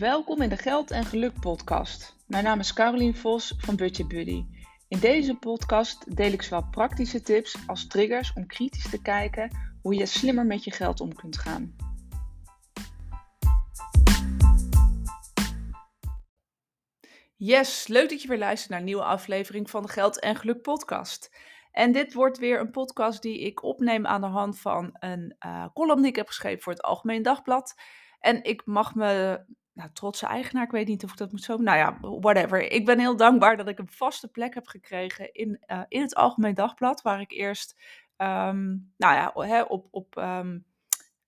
Welkom 0.00 0.42
in 0.42 0.48
de 0.48 0.56
Geld 0.56 0.90
en 0.90 1.04
Geluk 1.04 1.40
podcast. 1.40 2.16
Mijn 2.26 2.44
naam 2.44 2.58
is 2.58 2.72
Carolien 2.72 3.16
Vos 3.16 3.54
van 3.58 3.76
Budget 3.76 4.08
Buddy. 4.08 4.44
In 4.88 4.98
deze 4.98 5.34
podcast 5.34 6.16
deel 6.16 6.32
ik 6.32 6.42
zowel 6.42 6.68
praktische 6.70 7.20
tips 7.20 7.56
als 7.66 7.86
triggers 7.86 8.32
om 8.32 8.46
kritisch 8.46 8.90
te 8.90 9.02
kijken 9.02 9.50
hoe 9.82 9.94
je 9.94 10.06
slimmer 10.06 10.46
met 10.46 10.64
je 10.64 10.70
geld 10.70 11.00
om 11.00 11.14
kunt 11.14 11.38
gaan. 11.38 11.76
Yes, 17.36 17.86
leuk 17.86 18.08
dat 18.08 18.22
je 18.22 18.28
weer 18.28 18.38
luistert 18.38 18.70
naar 18.70 18.78
een 18.78 18.84
nieuwe 18.84 19.04
aflevering 19.04 19.70
van 19.70 19.82
de 19.82 19.88
Geld 19.88 20.20
en 20.20 20.36
Geluk 20.36 20.62
podcast. 20.62 21.36
En 21.72 21.92
dit 21.92 22.14
wordt 22.14 22.38
weer 22.38 22.60
een 22.60 22.70
podcast 22.70 23.22
die 23.22 23.40
ik 23.40 23.62
opneem 23.62 24.06
aan 24.06 24.20
de 24.20 24.26
hand 24.26 24.58
van 24.58 24.90
een 24.92 25.36
uh, 25.46 25.66
column 25.74 26.00
die 26.00 26.10
ik 26.10 26.16
heb 26.16 26.26
geschreven 26.26 26.62
voor 26.62 26.72
het 26.72 26.82
Algemeen 26.82 27.22
Dagblad. 27.22 27.74
En 28.20 28.44
ik 28.44 28.66
mag 28.66 28.94
me, 28.94 29.40
nou, 29.72 29.90
trotse 29.92 30.26
eigenaar, 30.26 30.64
ik 30.64 30.70
weet 30.70 30.86
niet 30.86 31.04
of 31.04 31.10
ik 31.10 31.16
dat 31.16 31.30
moet 31.30 31.42
zo, 31.42 31.56
nou 31.56 31.78
ja, 31.78 31.98
whatever. 32.20 32.72
Ik 32.72 32.84
ben 32.84 32.98
heel 32.98 33.16
dankbaar 33.16 33.56
dat 33.56 33.68
ik 33.68 33.78
een 33.78 33.88
vaste 33.88 34.28
plek 34.28 34.54
heb 34.54 34.66
gekregen 34.66 35.32
in, 35.32 35.64
uh, 35.66 35.82
in 35.88 36.00
het 36.00 36.14
Algemeen 36.14 36.54
Dagblad, 36.54 37.02
waar 37.02 37.20
ik 37.20 37.32
eerst, 37.32 37.76
um, 38.16 38.92
nou 38.96 39.14
ja, 39.14 39.64
op, 39.68 39.86
op 39.90 40.16
um, 40.16 40.64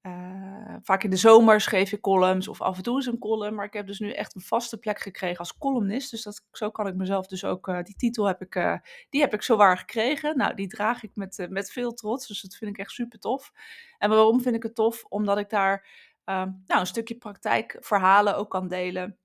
uh, 0.03 0.77
vaak 0.83 1.03
in 1.03 1.11
de 1.11 1.17
zomer 1.17 1.61
schreef 1.61 1.93
ik 1.93 2.01
columns 2.01 2.49
of 2.49 2.61
af 2.61 2.77
en 2.77 2.83
toe 2.83 2.97
eens 2.97 3.07
een 3.07 3.19
column. 3.19 3.55
Maar 3.55 3.65
ik 3.65 3.73
heb 3.73 3.87
dus 3.87 3.99
nu 3.99 4.13
echt 4.13 4.35
een 4.35 4.41
vaste 4.41 4.79
plek 4.79 5.01
gekregen 5.01 5.39
als 5.39 5.59
columnist. 5.59 6.11
Dus 6.11 6.23
dat, 6.23 6.45
zo 6.53 6.71
kan 6.71 6.87
ik 6.87 6.95
mezelf 6.95 7.27
dus 7.27 7.45
ook, 7.45 7.69
uh, 7.69 7.83
die 7.83 7.97
titel 7.97 8.25
heb 8.25 8.43
ik, 8.43 8.55
uh, 8.55 8.77
die 9.11 9.21
heb 9.21 9.35
ik 9.35 9.43
zowaar 9.43 9.79
gekregen. 9.79 10.37
Nou, 10.37 10.55
die 10.55 10.69
draag 10.69 11.03
ik 11.03 11.11
met, 11.15 11.47
met 11.51 11.71
veel 11.71 11.95
trots. 11.95 12.27
Dus 12.27 12.41
dat 12.41 12.55
vind 12.55 12.71
ik 12.71 12.79
echt 12.79 12.91
super 12.91 13.19
tof. 13.19 13.53
En 13.99 14.11
waarom 14.11 14.41
vind 14.41 14.55
ik 14.55 14.63
het 14.63 14.75
tof? 14.75 15.05
Omdat 15.09 15.39
ik 15.39 15.51
daar 15.51 15.87
nou, 16.25 16.57
een 16.67 16.87
stukje 16.87 17.17
praktijkverhalen 17.17 18.37
ook 18.37 18.51
kan 18.51 18.69
delen. 18.69 19.19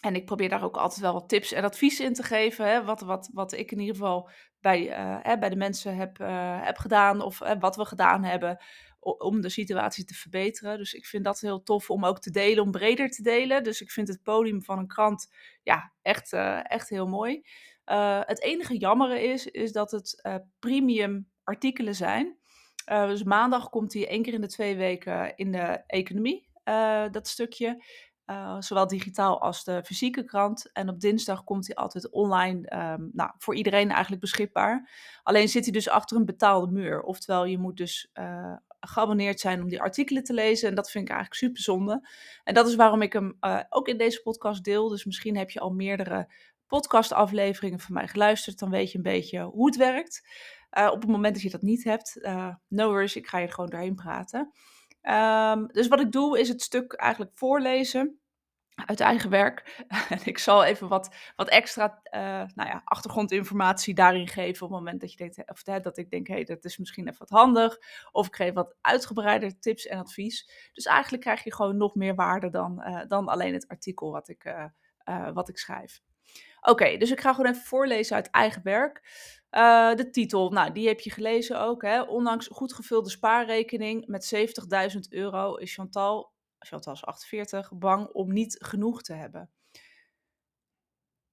En 0.00 0.14
ik 0.14 0.24
probeer 0.24 0.48
daar 0.48 0.64
ook 0.64 0.76
altijd 0.76 1.00
wel 1.00 1.12
wat 1.12 1.28
tips 1.28 1.52
en 1.52 1.64
advies 1.64 2.00
in 2.00 2.14
te 2.14 2.22
geven. 2.22 2.68
Hè, 2.68 2.84
wat, 2.84 3.00
wat, 3.00 3.30
wat 3.32 3.52
ik 3.52 3.72
in 3.72 3.78
ieder 3.78 3.94
geval 3.94 4.30
bij, 4.60 4.88
bij 5.38 5.48
de 5.48 5.56
mensen 5.56 5.96
heb, 5.96 6.18
heb 6.64 6.76
gedaan. 6.76 7.20
Of 7.20 7.38
wat 7.58 7.76
we 7.76 7.84
gedaan 7.84 8.24
hebben 8.24 8.58
om 9.00 9.40
de 9.40 9.48
situatie 9.48 10.04
te 10.04 10.14
verbeteren. 10.14 10.78
Dus 10.78 10.94
ik 10.94 11.06
vind 11.06 11.24
dat 11.24 11.40
heel 11.40 11.62
tof 11.62 11.90
om 11.90 12.04
ook 12.04 12.20
te 12.20 12.30
delen, 12.30 12.62
om 12.62 12.70
breder 12.70 13.08
te 13.08 13.22
delen. 13.22 13.62
Dus 13.62 13.80
ik 13.80 13.90
vind 13.90 14.08
het 14.08 14.22
podium 14.22 14.62
van 14.62 14.78
een 14.78 14.86
krant 14.86 15.28
ja, 15.62 15.92
echt, 16.02 16.32
uh, 16.32 16.70
echt 16.70 16.88
heel 16.88 17.06
mooi. 17.06 17.42
Het 18.24 18.42
enige 18.42 18.78
jammere 18.78 19.22
is, 19.22 19.46
is 19.46 19.72
dat 19.72 19.90
het 19.90 20.22
premium 20.58 21.30
artikelen 21.44 21.94
zijn. 21.94 22.37
Dus 22.88 23.22
maandag 23.22 23.68
komt 23.68 23.92
hij 23.92 24.08
één 24.08 24.22
keer 24.22 24.34
in 24.34 24.40
de 24.40 24.46
twee 24.46 24.76
weken 24.76 25.36
in 25.36 25.52
de 25.52 25.82
economie, 25.86 26.48
dat 27.10 27.28
stukje. 27.28 27.84
zowel 28.58 28.86
digitaal 28.86 29.40
als 29.40 29.64
de 29.64 29.82
fysieke 29.84 30.24
krant. 30.24 30.72
En 30.72 30.88
op 30.88 31.00
dinsdag 31.00 31.44
komt 31.44 31.66
hij 31.66 31.76
altijd 31.76 32.10
online, 32.10 32.92
um, 32.92 33.10
nou, 33.12 33.30
voor 33.38 33.54
iedereen 33.54 33.90
eigenlijk 33.90 34.20
beschikbaar. 34.20 34.90
Alleen 35.22 35.48
zit 35.48 35.64
hij 35.64 35.72
dus 35.72 35.88
achter 35.88 36.16
een 36.16 36.24
betaalde 36.24 36.72
muur. 36.72 37.02
Oftewel, 37.02 37.44
je 37.44 37.58
moet 37.58 37.76
dus 37.76 38.10
geabonneerd 38.80 39.40
zijn 39.40 39.62
om 39.62 39.68
die 39.68 39.80
artikelen 39.80 40.24
te 40.24 40.32
lezen. 40.32 40.68
En 40.68 40.74
dat 40.74 40.90
vind 40.90 41.04
ik 41.04 41.10
eigenlijk 41.10 41.40
super 41.40 41.62
zonde. 41.62 42.08
En 42.44 42.54
dat 42.54 42.68
is 42.68 42.74
waarom 42.74 43.02
ik 43.02 43.12
hem 43.12 43.38
ook 43.68 43.88
in 43.88 43.98
deze 43.98 44.22
podcast 44.22 44.64
deel. 44.64 44.88
Dus 44.88 45.04
misschien 45.04 45.36
heb 45.36 45.50
je 45.50 45.60
al 45.60 45.70
meerdere 45.70 46.32
podcastafleveringen 46.66 47.80
van 47.80 47.94
mij 47.94 48.08
geluisterd. 48.08 48.58
Dan 48.58 48.70
weet 48.70 48.90
je 48.90 48.96
een 48.96 49.02
beetje 49.02 49.42
hoe 49.42 49.66
het 49.66 49.76
werkt. 49.76 50.28
Uh, 50.78 50.90
op 50.92 51.00
het 51.00 51.10
moment 51.10 51.34
dat 51.34 51.42
je 51.42 51.50
dat 51.50 51.62
niet 51.62 51.84
hebt, 51.84 52.16
uh, 52.16 52.54
no 52.68 52.88
worries, 52.88 53.16
ik 53.16 53.26
ga 53.26 53.38
je 53.38 53.52
gewoon 53.52 53.70
doorheen 53.70 53.94
praten. 53.94 54.52
Um, 55.02 55.66
dus 55.66 55.88
wat 55.88 56.00
ik 56.00 56.12
doe 56.12 56.38
is 56.38 56.48
het 56.48 56.62
stuk 56.62 56.92
eigenlijk 56.92 57.30
voorlezen 57.34 58.20
uit 58.86 59.00
eigen 59.00 59.30
werk. 59.30 59.84
En 60.08 60.20
ik 60.24 60.38
zal 60.38 60.64
even 60.64 60.88
wat, 60.88 61.14
wat 61.36 61.48
extra 61.48 62.00
uh, 62.14 62.20
nou 62.54 62.68
ja, 62.68 62.82
achtergrondinformatie 62.84 63.94
daarin 63.94 64.28
geven 64.28 64.66
op 64.66 64.70
het 64.70 64.78
moment 64.78 65.00
dat 65.00 65.10
je 65.10 65.16
denkt, 65.16 65.50
of 65.50 65.62
dat 65.62 65.98
ik 65.98 66.10
denk, 66.10 66.26
hé, 66.26 66.34
hey, 66.34 66.44
dat 66.44 66.64
is 66.64 66.78
misschien 66.78 67.06
even 67.08 67.18
wat 67.18 67.38
handig. 67.38 67.78
Of 68.12 68.26
ik 68.26 68.36
geef 68.36 68.52
wat 68.52 68.76
uitgebreider 68.80 69.58
tips 69.60 69.86
en 69.86 69.98
advies. 69.98 70.70
Dus 70.72 70.84
eigenlijk 70.84 71.22
krijg 71.22 71.44
je 71.44 71.54
gewoon 71.54 71.76
nog 71.76 71.94
meer 71.94 72.14
waarde 72.14 72.50
dan, 72.50 73.04
dan 73.08 73.28
alleen 73.28 73.52
het 73.52 73.68
artikel 73.68 74.10
wat 74.10 74.28
ik, 74.28 74.70
wat 75.32 75.48
ik 75.48 75.58
schrijf. 75.58 76.00
Oké, 76.60 76.96
dus 76.96 77.10
ik 77.10 77.20
ga 77.20 77.34
gewoon 77.34 77.50
even 77.50 77.66
voorlezen 77.66 78.16
uit 78.16 78.30
eigen 78.30 78.62
werk. 78.62 79.02
de 79.96 80.08
titel, 80.10 80.50
nou, 80.50 80.72
die 80.72 80.88
heb 80.88 81.00
je 81.00 81.10
gelezen 81.10 81.60
ook. 81.60 81.82
Hè? 81.82 82.02
Ondanks 82.02 82.46
goed 82.46 82.72
gevulde 82.72 83.10
spaarrekening 83.10 84.06
met 84.06 84.34
70.000 84.94 84.98
euro 85.10 85.54
is 85.54 85.74
Chantal 85.74 86.36
Chantal 86.58 86.92
is 86.92 87.04
48, 87.04 87.72
bang 87.74 88.08
om 88.08 88.32
niet 88.32 88.56
genoeg 88.64 89.02
te 89.02 89.12
hebben. 89.12 89.50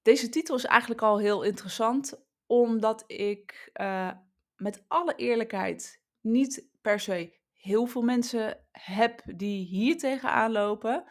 Deze 0.02 0.28
titel 0.28 0.56
is 0.56 0.64
eigenlijk 0.64 1.02
al 1.02 1.18
heel 1.18 1.42
interessant, 1.42 2.26
omdat 2.46 3.04
ik 3.06 3.70
uh, 3.80 4.10
met 4.56 4.84
alle 4.88 5.14
eerlijkheid 5.14 6.02
niet 6.20 6.68
per 6.80 7.00
se 7.00 7.38
heel 7.52 7.86
veel 7.86 8.02
mensen 8.02 8.66
heb 8.72 9.22
die 9.24 9.64
hier 9.64 9.98
tegenaan 9.98 10.52
lopen. 10.52 11.04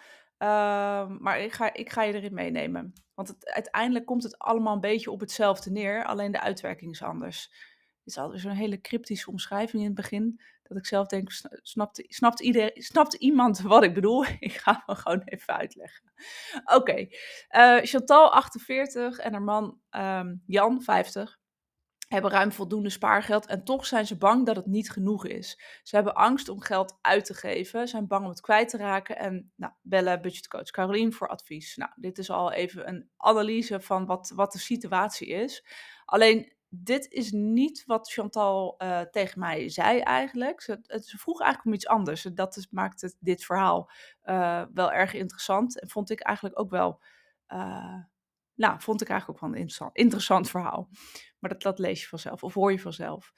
Uh, 0.45 1.07
maar 1.19 1.39
ik 1.39 1.53
ga, 1.53 1.73
ik 1.73 1.91
ga 1.91 2.03
je 2.03 2.13
erin 2.13 2.33
meenemen. 2.33 2.93
Want 3.13 3.27
het, 3.27 3.49
uiteindelijk 3.49 4.05
komt 4.05 4.23
het 4.23 4.39
allemaal 4.39 4.73
een 4.73 4.79
beetje 4.79 5.11
op 5.11 5.19
hetzelfde 5.19 5.71
neer, 5.71 6.05
alleen 6.05 6.31
de 6.31 6.39
uitwerking 6.39 6.91
is 6.91 7.03
anders. 7.03 7.43
Het 7.97 8.13
is 8.13 8.17
altijd 8.17 8.41
zo'n 8.41 8.51
hele 8.51 8.81
cryptische 8.81 9.29
omschrijving 9.29 9.81
in 9.81 9.87
het 9.87 9.95
begin. 9.95 10.41
Dat 10.63 10.77
ik 10.77 10.85
zelf 10.85 11.07
denk, 11.07 11.31
snapt, 11.31 12.03
snapt, 12.07 12.71
snapt 12.73 13.13
iemand 13.13 13.59
wat 13.59 13.83
ik 13.83 13.93
bedoel? 13.93 14.25
Ik 14.39 14.53
ga 14.57 14.83
me 14.85 14.95
gewoon 14.95 15.21
even 15.25 15.53
uitleggen. 15.55 16.11
Oké, 16.63 16.75
okay. 16.75 17.09
eh, 17.47 17.77
Chantal 17.83 18.33
48 18.33 19.17
en 19.17 19.31
haar 19.31 19.41
man 19.41 19.79
um, 19.89 20.43
Jan 20.45 20.81
50 20.81 21.39
hebben 22.15 22.31
ruim 22.31 22.51
voldoende 22.51 22.89
spaargeld 22.89 23.45
en 23.45 23.63
toch 23.63 23.85
zijn 23.85 24.05
ze 24.05 24.17
bang 24.17 24.45
dat 24.45 24.55
het 24.55 24.65
niet 24.65 24.91
genoeg 24.91 25.25
is. 25.25 25.59
Ze 25.83 25.95
hebben 25.95 26.13
angst 26.15 26.49
om 26.49 26.61
geld 26.61 26.97
uit 27.01 27.25
te 27.25 27.33
geven, 27.33 27.87
zijn 27.87 28.07
bang 28.07 28.23
om 28.23 28.29
het 28.29 28.41
kwijt 28.41 28.69
te 28.69 28.77
raken 28.77 29.17
en 29.17 29.51
nou, 29.55 29.73
bellen 29.81 30.21
budgetcoach 30.21 30.71
Carolien 30.71 31.13
voor 31.13 31.27
advies. 31.27 31.75
Nou, 31.75 31.91
dit 31.95 32.17
is 32.17 32.29
al 32.29 32.51
even 32.51 32.87
een 32.87 33.09
analyse 33.17 33.79
van 33.79 34.05
wat, 34.05 34.31
wat 34.35 34.51
de 34.51 34.59
situatie 34.59 35.27
is. 35.27 35.65
Alleen 36.05 36.53
dit 36.69 37.11
is 37.11 37.31
niet 37.31 37.83
wat 37.85 38.11
Chantal 38.11 38.75
uh, 38.77 39.01
tegen 39.01 39.39
mij 39.39 39.69
zei 39.69 39.99
eigenlijk. 39.99 40.61
Ze, 40.61 40.79
ze 40.83 41.17
vroeg 41.17 41.41
eigenlijk 41.41 41.65
om 41.65 41.73
iets 41.73 41.87
anders. 41.87 42.21
Dat 42.21 42.67
maakt 42.71 43.01
het, 43.01 43.15
dit 43.19 43.45
verhaal 43.45 43.91
uh, 44.23 44.63
wel 44.73 44.91
erg 44.91 45.13
interessant. 45.13 45.79
En 45.79 45.89
vond 45.89 46.09
ik 46.09 46.19
eigenlijk 46.19 46.59
ook 46.59 46.69
wel... 46.69 47.01
Uh, 47.47 47.97
nou, 48.55 48.81
vond 48.81 49.01
ik 49.01 49.09
eigenlijk 49.09 49.39
ook 49.39 49.45
wel 49.45 49.55
een 49.55 49.61
interessant, 49.61 49.95
interessant 49.97 50.49
verhaal. 50.49 50.89
Maar 51.39 51.49
dat, 51.49 51.61
dat 51.61 51.79
lees 51.79 52.01
je 52.01 52.07
vanzelf 52.07 52.43
of 52.43 52.53
hoor 52.53 52.71
je 52.71 52.79
vanzelf. 52.79 53.33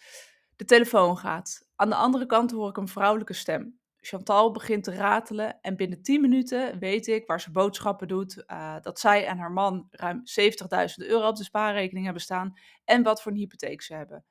De 0.55 0.66
telefoon 0.66 1.17
gaat. 1.17 1.67
Aan 1.75 1.89
de 1.89 1.95
andere 1.95 2.25
kant 2.25 2.51
hoor 2.51 2.69
ik 2.69 2.78
een 2.78 2.88
vrouwelijke 2.88 3.33
stem. 3.33 3.79
Chantal 4.00 4.51
begint 4.51 4.83
te 4.83 4.95
ratelen 4.95 5.61
en 5.61 5.75
binnen 5.75 6.01
10 6.01 6.22
minuten 6.22 6.79
weet 6.79 7.07
ik 7.07 7.25
waar 7.25 7.41
ze 7.41 7.51
boodschappen 7.51 8.07
doet, 8.07 8.44
uh, 8.47 8.75
dat 8.81 9.00
zij 9.00 9.25
en 9.25 9.38
haar 9.38 9.51
man 9.51 9.88
ruim 9.89 10.22
70.000 10.23 11.07
euro 11.07 11.27
op 11.27 11.35
de 11.35 11.44
spaarrekening 11.44 12.06
hebben 12.06 12.23
staan 12.23 12.53
en 12.83 13.03
wat 13.03 13.22
voor 13.22 13.31
een 13.31 13.38
hypotheek 13.38 13.81
ze 13.81 13.94
hebben. 13.94 14.25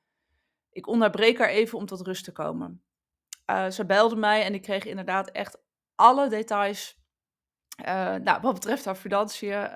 Ik 0.70 0.86
onderbreek 0.86 1.38
haar 1.38 1.48
even 1.48 1.78
om 1.78 1.86
tot 1.86 2.06
rust 2.06 2.24
te 2.24 2.32
komen. 2.32 2.82
Uh, 3.50 3.70
ze 3.70 3.86
belde 3.86 4.16
mij 4.16 4.44
en 4.44 4.54
ik 4.54 4.62
kreeg 4.62 4.84
inderdaad 4.84 5.30
echt 5.30 5.58
alle 5.94 6.28
details 6.28 6.98
uh, 7.76 8.14
nou, 8.14 8.40
wat 8.40 8.54
betreft 8.54 8.84
haar 8.84 8.94
financiën 8.94 9.68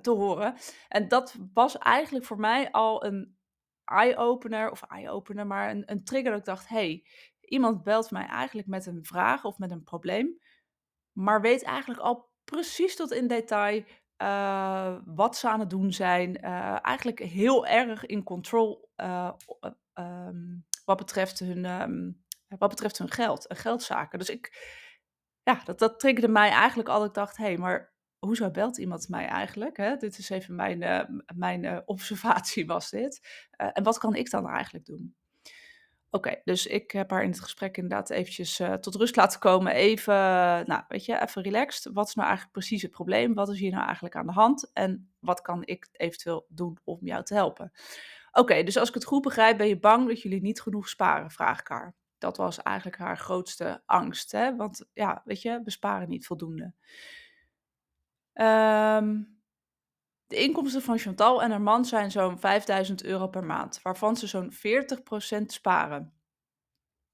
te 0.00 0.10
horen. 0.10 0.54
En 0.88 1.08
dat 1.08 1.36
was 1.54 1.78
eigenlijk 1.78 2.24
voor 2.24 2.38
mij 2.40 2.70
al 2.70 3.04
een 3.04 3.36
eye-opener, 3.84 4.70
of 4.70 4.82
eye-opener, 4.82 5.46
maar 5.46 5.70
een, 5.70 5.82
een 5.86 6.04
trigger 6.04 6.30
dat 6.30 6.38
ik 6.38 6.44
dacht, 6.44 6.68
hey, 6.68 7.04
iemand 7.40 7.82
belt 7.82 8.10
mij 8.10 8.26
eigenlijk 8.26 8.68
met 8.68 8.86
een 8.86 9.04
vraag 9.04 9.44
of 9.44 9.58
met 9.58 9.70
een 9.70 9.84
probleem, 9.84 10.38
maar 11.12 11.40
weet 11.40 11.62
eigenlijk 11.62 12.00
al 12.00 12.30
precies 12.44 12.96
tot 12.96 13.12
in 13.12 13.26
detail 13.26 13.84
uh, 14.22 14.96
wat 15.04 15.36
ze 15.36 15.48
aan 15.48 15.60
het 15.60 15.70
doen 15.70 15.92
zijn. 15.92 16.36
Eigenlijk 16.82 17.18
heel 17.18 17.66
erg 17.66 18.06
in 18.06 18.22
control 18.22 18.90
um, 19.94 20.64
wat, 20.84 20.96
betreft 20.96 21.38
hun, 21.38 21.64
um, 21.64 22.24
wat 22.58 22.68
betreft 22.68 22.98
hun 22.98 23.10
geld 23.10 23.46
en 23.46 23.56
geldzaken. 23.56 24.18
Dus 24.18 24.30
ik, 24.30 24.76
ja, 25.48 25.60
dat, 25.64 25.78
dat 25.78 26.00
triggerde 26.00 26.28
mij 26.28 26.50
eigenlijk 26.50 26.88
al. 26.88 27.04
Ik 27.04 27.14
dacht, 27.14 27.36
hé, 27.36 27.44
hey, 27.44 27.56
maar 27.56 27.92
hoezo 28.18 28.50
belt 28.50 28.78
iemand 28.78 29.08
mij 29.08 29.26
eigenlijk? 29.26 29.76
Hè? 29.76 29.96
Dit 29.96 30.18
is 30.18 30.30
even 30.30 30.54
mijn, 30.54 30.78
mijn 31.34 31.82
observatie 31.86 32.66
was 32.66 32.90
dit. 32.90 33.46
en 33.50 33.82
wat 33.82 33.98
kan 33.98 34.14
ik 34.14 34.30
dan 34.30 34.48
eigenlijk 34.48 34.84
doen? 34.84 35.14
Oké, 36.10 36.40
dus 36.44 36.66
ik 36.66 36.90
heb 36.90 37.10
haar 37.10 37.22
in 37.22 37.30
het 37.30 37.40
gesprek 37.40 37.76
inderdaad 37.76 38.10
eventjes 38.10 38.60
tot 38.80 38.94
rust 38.94 39.16
laten 39.16 39.40
komen. 39.40 39.72
Even, 39.72 40.14
nou, 40.66 40.82
weet 40.88 41.04
je, 41.04 41.20
even 41.22 41.42
relaxed. 41.42 41.92
Wat 41.92 42.08
is 42.08 42.14
nou 42.14 42.28
eigenlijk 42.28 42.58
precies 42.58 42.82
het 42.82 42.90
probleem? 42.90 43.34
Wat 43.34 43.48
is 43.48 43.58
hier 43.58 43.72
nou 43.72 43.84
eigenlijk 43.84 44.16
aan 44.16 44.26
de 44.26 44.32
hand? 44.32 44.70
En 44.72 45.12
wat 45.18 45.40
kan 45.40 45.62
ik 45.64 45.88
eventueel 45.92 46.46
doen 46.48 46.78
om 46.84 46.98
jou 47.00 47.24
te 47.24 47.34
helpen? 47.34 47.72
Oké, 48.32 48.62
dus 48.62 48.76
als 48.76 48.88
ik 48.88 48.94
het 48.94 49.04
goed 49.04 49.22
begrijp, 49.22 49.58
ben 49.58 49.68
je 49.68 49.78
bang 49.78 50.08
dat 50.08 50.22
jullie 50.22 50.40
niet 50.40 50.60
genoeg 50.60 50.88
sparen, 50.88 51.30
vraag 51.30 51.60
ik 51.60 51.68
haar. 51.68 51.96
Dat 52.18 52.36
was 52.36 52.62
eigenlijk 52.62 52.96
haar 52.98 53.18
grootste 53.18 53.82
angst, 53.86 54.32
hè? 54.32 54.56
Want 54.56 54.88
ja, 54.92 55.22
weet 55.24 55.42
je, 55.42 55.60
we 55.64 55.70
sparen 55.70 56.08
niet 56.08 56.26
voldoende. 56.26 56.74
Ehm, 58.32 59.22
de 60.26 60.36
inkomsten 60.36 60.82
van 60.82 60.98
Chantal 60.98 61.42
en 61.42 61.50
haar 61.50 61.60
man 61.60 61.84
zijn 61.84 62.10
zo'n 62.10 62.38
5000 62.38 63.04
euro 63.04 63.28
per 63.28 63.44
maand, 63.44 63.82
waarvan 63.82 64.16
ze 64.16 64.26
zo'n 64.26 64.52
40% 64.52 65.52
sparen. 65.52 66.12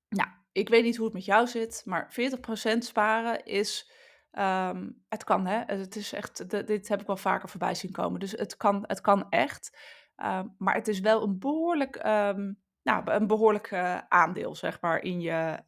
Nou, 0.08 0.28
ik 0.52 0.68
weet 0.68 0.84
niet 0.84 0.96
hoe 0.96 1.04
het 1.04 1.14
met 1.14 1.24
jou 1.24 1.46
zit, 1.46 1.82
maar 1.84 2.12
40% 2.12 2.84
sparen 2.84 3.44
is. 3.44 3.90
ehm, 4.30 4.90
het 5.08 5.24
kan, 5.24 5.46
hè? 5.46 5.62
Het 5.66 5.96
is 5.96 6.12
echt, 6.12 6.50
dit 6.66 6.88
heb 6.88 7.00
ik 7.00 7.06
wel 7.06 7.16
vaker 7.16 7.48
voorbij 7.48 7.74
zien 7.74 7.92
komen. 7.92 8.20
Dus 8.20 8.30
het 8.32 8.56
kan, 8.56 8.84
het 8.86 9.00
kan 9.00 9.28
echt. 9.30 9.78
Ehm, 10.16 10.48
maar 10.58 10.74
het 10.74 10.88
is 10.88 11.00
wel 11.00 11.22
een 11.22 11.38
behoorlijk, 11.38 11.96
nou, 12.84 13.10
een 13.10 13.26
behoorlijk 13.26 13.70
eh, 13.70 13.98
aandeel, 14.08 14.54
zeg 14.54 14.80
maar, 14.80 15.02
in 15.02 15.20
je, 15.20 15.58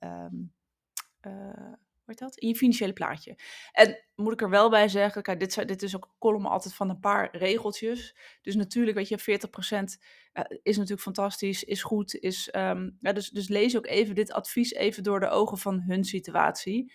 hoe 1.21 2.15
heet 2.15 2.19
dat? 2.19 2.37
In 2.37 2.49
je 2.49 2.57
financiële 2.57 2.93
plaatje. 2.93 3.39
En 3.73 4.05
moet 4.15 4.33
ik 4.33 4.43
er 4.43 4.51
wel 4.51 4.71
bij 4.71 4.89
zeggen, 4.89 5.23
kijk, 5.23 5.41
dit, 5.41 5.69
dit 5.69 5.83
is 5.83 5.97
ook 5.97 6.05
een 6.05 6.19
column 6.19 6.47
altijd 6.47 6.75
van 6.75 6.91
een 6.91 7.01
paar 7.01 7.37
regeltjes. 7.37 8.17
Dus 8.43 8.55
natuurlijk, 8.55 8.97
weet 8.97 9.09
je, 9.09 9.19
40% 9.19 10.01
eh, 10.33 10.45
is 10.63 10.77
natuurlijk 10.77 11.03
fantastisch, 11.03 11.65
is 11.65 11.83
goed. 11.83 12.15
Is, 12.15 12.51
ehm, 12.51 12.91
ja, 13.01 13.13
dus, 13.13 13.31
dus 13.31 13.49
lees 13.49 13.77
ook 13.77 13.87
even 13.87 14.15
dit 14.15 14.33
advies 14.33 14.73
even 14.73 15.03
door 15.03 15.21
de 15.21 15.29
ogen 15.29 15.59
van 15.59 15.81
hun 15.81 16.05
situatie. 16.05 16.93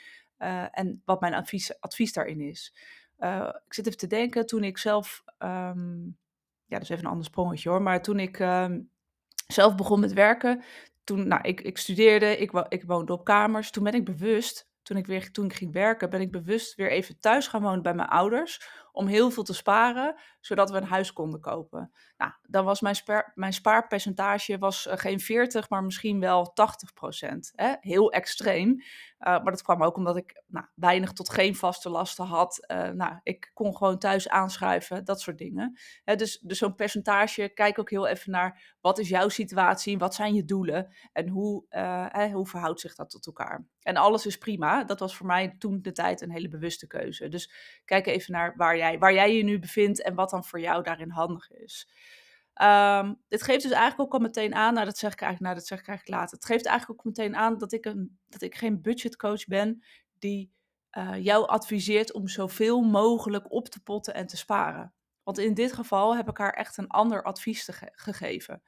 en 0.71 1.01
wat 1.06 1.21
mijn 1.21 1.33
advies, 1.33 1.79
advies 1.79 2.13
daarin 2.13 2.41
is. 2.41 2.75
Ik 3.65 3.73
zit 3.73 3.85
even 3.85 3.97
te 3.97 4.07
denken, 4.07 4.45
toen 4.45 4.63
ik 4.63 4.77
zelf, 4.77 5.23
ehm, 5.38 6.06
ja, 6.65 6.77
dat 6.77 6.81
is 6.81 6.89
even 6.89 7.03
een 7.06 7.12
ander 7.12 7.25
sprongetje 7.25 7.69
hoor, 7.69 7.81
maar 7.81 8.01
toen 8.01 8.19
ik 8.19 8.39
zelf 9.51 9.75
begon 9.75 10.00
met 10.00 10.13
werken, 10.13 10.63
toen, 11.03 11.27
nou, 11.27 11.42
ik, 11.42 11.62
ik 11.62 11.77
studeerde, 11.77 12.38
ik, 12.38 12.51
ik 12.69 12.83
woonde 12.83 13.13
op 13.13 13.24
kamers. 13.24 13.71
Toen 13.71 13.83
ben 13.83 13.94
ik 13.94 14.06
bewust, 14.06 14.69
toen 14.83 14.98
ik, 14.98 15.06
weer, 15.06 15.31
toen 15.31 15.45
ik 15.45 15.53
ging 15.53 15.74
werken, 15.74 16.09
ben 16.09 16.21
ik 16.21 16.31
bewust 16.31 16.75
weer 16.75 16.92
even 16.92 17.19
thuis 17.19 17.48
gaan 17.48 17.62
wonen 17.62 17.81
bij 17.81 17.94
mijn 17.94 18.09
ouders. 18.09 18.62
Om 18.92 19.08
heel 19.08 19.32
veel 19.32 19.44
te 19.44 19.54
sparen, 19.54 20.16
zodat 20.40 20.72
we 20.72 20.78
een 20.78 20.84
huis 20.84 21.14
konden 21.14 21.40
kopen. 21.40 21.92
Nou, 22.18 22.32
dan 22.42 22.66
was 22.66 22.82
mijn, 22.82 22.96
mijn 23.34 23.54
spaarpercentage 23.54 24.58
was, 24.58 24.88
eh, 24.88 24.98
geen 24.98 25.20
40, 25.20 25.70
maar 25.70 25.84
misschien 25.84 26.20
wel 26.20 26.54
80 26.54 26.94
procent. 26.94 27.52
Heel 27.82 28.12
extreem. 28.12 28.70
Uh, 28.72 29.28
maar 29.28 29.52
dat 29.52 29.62
kwam 29.62 29.84
ook 29.84 29.98
omdat 29.98 30.18
ik 30.18 30.44
nou, 30.48 30.66
weinig 30.76 31.14
tot 31.14 31.30
geen 31.30 31.56
vaste 31.56 31.90
lasten 31.90 32.26
had. 32.26 32.66
Uh, 32.72 32.90
nou, 32.90 33.20
ik 33.24 33.52
kon 33.54 33.78
gewoon 33.78 33.98
thuis 33.98 34.30
aanschuiven, 34.30 35.06
dat 35.06 35.22
soort 35.22 35.38
dingen. 35.38 35.80
Hè, 36.04 36.16
dus 36.16 36.40
dus 36.40 36.58
zo'n 36.58 36.76
percentage, 36.76 37.52
kijk 37.54 37.80
ook 37.80 37.90
heel 37.90 38.08
even 38.08 38.32
naar 38.32 38.76
wat 38.82 39.00
is 39.00 39.10
jouw 39.10 39.30
situatie, 39.30 39.98
wat 39.98 40.16
zijn 40.16 40.34
je 40.34 40.46
doelen 40.46 40.96
en 41.14 41.28
hoe, 41.28 41.66
uh, 41.70 42.34
hoe 42.34 42.48
verhoudt 42.48 42.80
zich 42.80 42.96
dat 42.96 43.10
tot 43.10 43.26
elkaar. 43.26 43.66
En 43.82 43.96
alles 43.96 44.26
is 44.26 44.38
prima. 44.38 44.84
Dat 44.84 45.00
was 45.00 45.16
voor 45.16 45.26
mij 45.26 45.56
toen 45.60 45.82
de 45.82 45.92
tijd 45.92 46.22
een 46.22 46.32
hele 46.32 46.48
bewuste 46.48 46.88
keuze. 46.88 47.28
Dus 47.28 47.52
kijk 47.86 48.08
even 48.08 48.34
naar 48.34 48.54
waar 48.56 48.78
waar 49.00 49.13
jij 49.13 49.36
je 49.36 49.44
nu 49.44 49.60
bevindt 49.60 50.01
en 50.01 50.16
wat 50.16 50.30
dan 50.30 50.44
voor 50.44 50.60
jou 50.60 50.83
daarin 50.83 51.10
handig 51.10 51.51
is. 51.51 51.89
Um, 52.62 53.22
dit 53.28 53.44
geeft 53.44 53.62
dus 53.62 53.72
eigenlijk 53.72 54.01
ook 54.01 54.13
al 54.13 54.28
meteen 54.28 54.56
aan, 54.56 54.74
nou 54.74 54.86
dat 54.86 54.98
zeg 54.98 55.12
ik 55.12 55.22
eigenlijk, 55.22 55.51
nou 55.51 55.56
dat 55.56 55.68
zeg 55.68 55.80
ik 55.80 55.88
eigenlijk 55.88 56.19
later. 56.19 56.38
Het 56.38 56.45
geeft 56.45 56.66
eigenlijk 56.66 57.00
ook 57.00 57.06
meteen 57.06 57.36
aan 57.36 57.57
dat 57.57 57.72
ik, 57.72 57.86
een, 57.86 58.19
dat 58.28 58.42
ik 58.42 58.56
geen 58.56 58.81
budgetcoach 58.81 59.45
ben 59.45 59.83
die 60.19 60.51
uh, 60.98 61.24
jou 61.24 61.48
adviseert 61.48 62.13
om 62.13 62.28
zoveel 62.28 62.81
mogelijk 62.81 63.51
op 63.51 63.68
te 63.68 63.83
potten 63.83 64.13
en 64.13 64.28
te 64.28 64.38
sparen. 64.38 64.94
Want 65.24 65.38
in 65.38 65.54
dit 65.54 65.74
geval 65.74 66.16
heb 66.16 66.30
ik 66.30 66.38
haar 66.38 66.54
echt 66.54 66.78
een 66.78 66.88
ander 66.88 67.24
advies 67.24 67.69
gegeven. 67.92 68.62